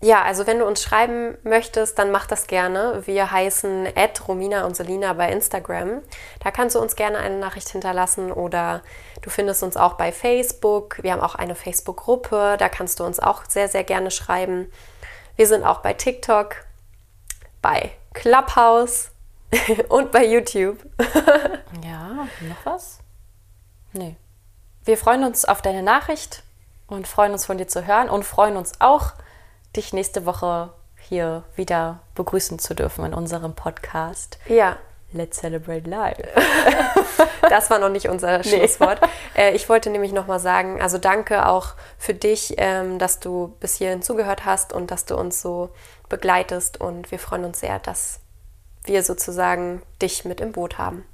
Ja, 0.00 0.22
also 0.22 0.46
wenn 0.46 0.58
du 0.58 0.66
uns 0.66 0.82
schreiben 0.82 1.38
möchtest, 1.44 1.98
dann 1.98 2.10
mach 2.10 2.26
das 2.26 2.46
gerne. 2.46 3.02
Wir 3.06 3.30
heißen 3.30 3.88
Romina 4.28 4.66
und 4.66 4.76
Selina 4.76 5.14
bei 5.14 5.30
Instagram. 5.30 6.02
Da 6.42 6.50
kannst 6.50 6.76
du 6.76 6.80
uns 6.80 6.94
gerne 6.94 7.18
eine 7.18 7.38
Nachricht 7.38 7.70
hinterlassen 7.70 8.30
oder 8.30 8.82
du 9.22 9.30
findest 9.30 9.62
uns 9.62 9.76
auch 9.76 9.94
bei 9.94 10.12
Facebook. 10.12 11.02
Wir 11.02 11.12
haben 11.12 11.22
auch 11.22 11.34
eine 11.34 11.54
Facebook-Gruppe, 11.54 12.56
da 12.58 12.68
kannst 12.68 13.00
du 13.00 13.04
uns 13.04 13.18
auch 13.18 13.44
sehr, 13.48 13.68
sehr 13.68 13.84
gerne 13.84 14.10
schreiben. 14.10 14.70
Wir 15.36 15.46
sind 15.46 15.64
auch 15.64 15.78
bei 15.78 15.94
TikTok, 15.94 16.56
bei 17.62 17.92
Clubhouse 18.12 19.10
und 19.88 20.12
bei 20.12 20.24
YouTube. 20.26 20.78
Ja, 21.82 22.28
noch 22.40 22.64
was? 22.64 23.00
Nee. 23.92 24.16
Wir 24.84 24.96
freuen 24.96 25.24
uns 25.24 25.44
auf 25.44 25.60
deine 25.60 25.82
Nachricht 25.82 26.42
und 26.86 27.08
freuen 27.08 27.32
uns 27.32 27.46
von 27.46 27.58
dir 27.58 27.66
zu 27.66 27.86
hören 27.86 28.08
und 28.08 28.24
freuen 28.24 28.56
uns 28.56 28.80
auch, 28.80 29.12
dich 29.76 29.92
nächste 29.92 30.26
Woche 30.26 30.72
hier 30.98 31.44
wieder 31.56 32.00
begrüßen 32.14 32.58
zu 32.58 32.74
dürfen 32.74 33.04
in 33.04 33.14
unserem 33.14 33.54
Podcast. 33.54 34.38
Ja, 34.48 34.78
Let's 35.14 35.38
Celebrate 35.38 35.88
Life. 35.88 36.22
das 37.48 37.70
war 37.70 37.78
noch 37.78 37.88
nicht 37.88 38.08
unser 38.08 38.42
Schlusswort. 38.42 39.00
Äh, 39.36 39.54
ich 39.54 39.68
wollte 39.68 39.90
nämlich 39.90 40.12
nochmal 40.12 40.40
sagen, 40.40 40.82
also 40.82 40.98
danke 40.98 41.46
auch 41.46 41.74
für 41.98 42.14
dich, 42.14 42.54
ähm, 42.56 42.98
dass 42.98 43.20
du 43.20 43.54
bis 43.60 43.76
hierhin 43.76 44.02
zugehört 44.02 44.44
hast 44.44 44.72
und 44.72 44.90
dass 44.90 45.04
du 45.04 45.16
uns 45.16 45.40
so 45.40 45.70
begleitest. 46.08 46.80
Und 46.80 47.10
wir 47.12 47.20
freuen 47.20 47.44
uns 47.44 47.60
sehr, 47.60 47.78
dass 47.78 48.20
wir 48.82 49.02
sozusagen 49.02 49.82
dich 50.02 50.24
mit 50.24 50.40
im 50.40 50.52
Boot 50.52 50.78
haben. 50.78 51.04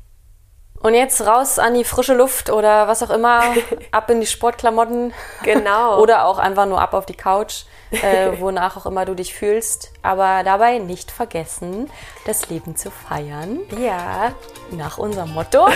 Und 0.82 0.94
jetzt 0.94 1.20
raus 1.26 1.58
an 1.58 1.74
die 1.74 1.84
frische 1.84 2.14
Luft 2.14 2.48
oder 2.48 2.88
was 2.88 3.02
auch 3.02 3.10
immer, 3.10 3.42
ab 3.90 4.08
in 4.10 4.20
die 4.20 4.26
Sportklamotten. 4.26 5.12
Genau. 5.42 5.98
Oder 6.00 6.24
auch 6.24 6.38
einfach 6.38 6.64
nur 6.64 6.80
ab 6.80 6.94
auf 6.94 7.04
die 7.04 7.14
Couch, 7.14 7.64
äh, 7.90 8.30
wonach 8.40 8.78
auch 8.78 8.86
immer 8.86 9.04
du 9.04 9.14
dich 9.14 9.34
fühlst. 9.34 9.92
Aber 10.02 10.42
dabei 10.42 10.78
nicht 10.78 11.10
vergessen, 11.10 11.90
das 12.24 12.48
Leben 12.48 12.76
zu 12.76 12.90
feiern. 12.90 13.60
Ja, 13.78 14.32
Nach 14.70 14.96
unserem 14.96 15.34
Motto. 15.34 15.68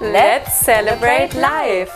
let's 0.00 0.60
celebrate 0.60 1.38
life. 1.38 1.92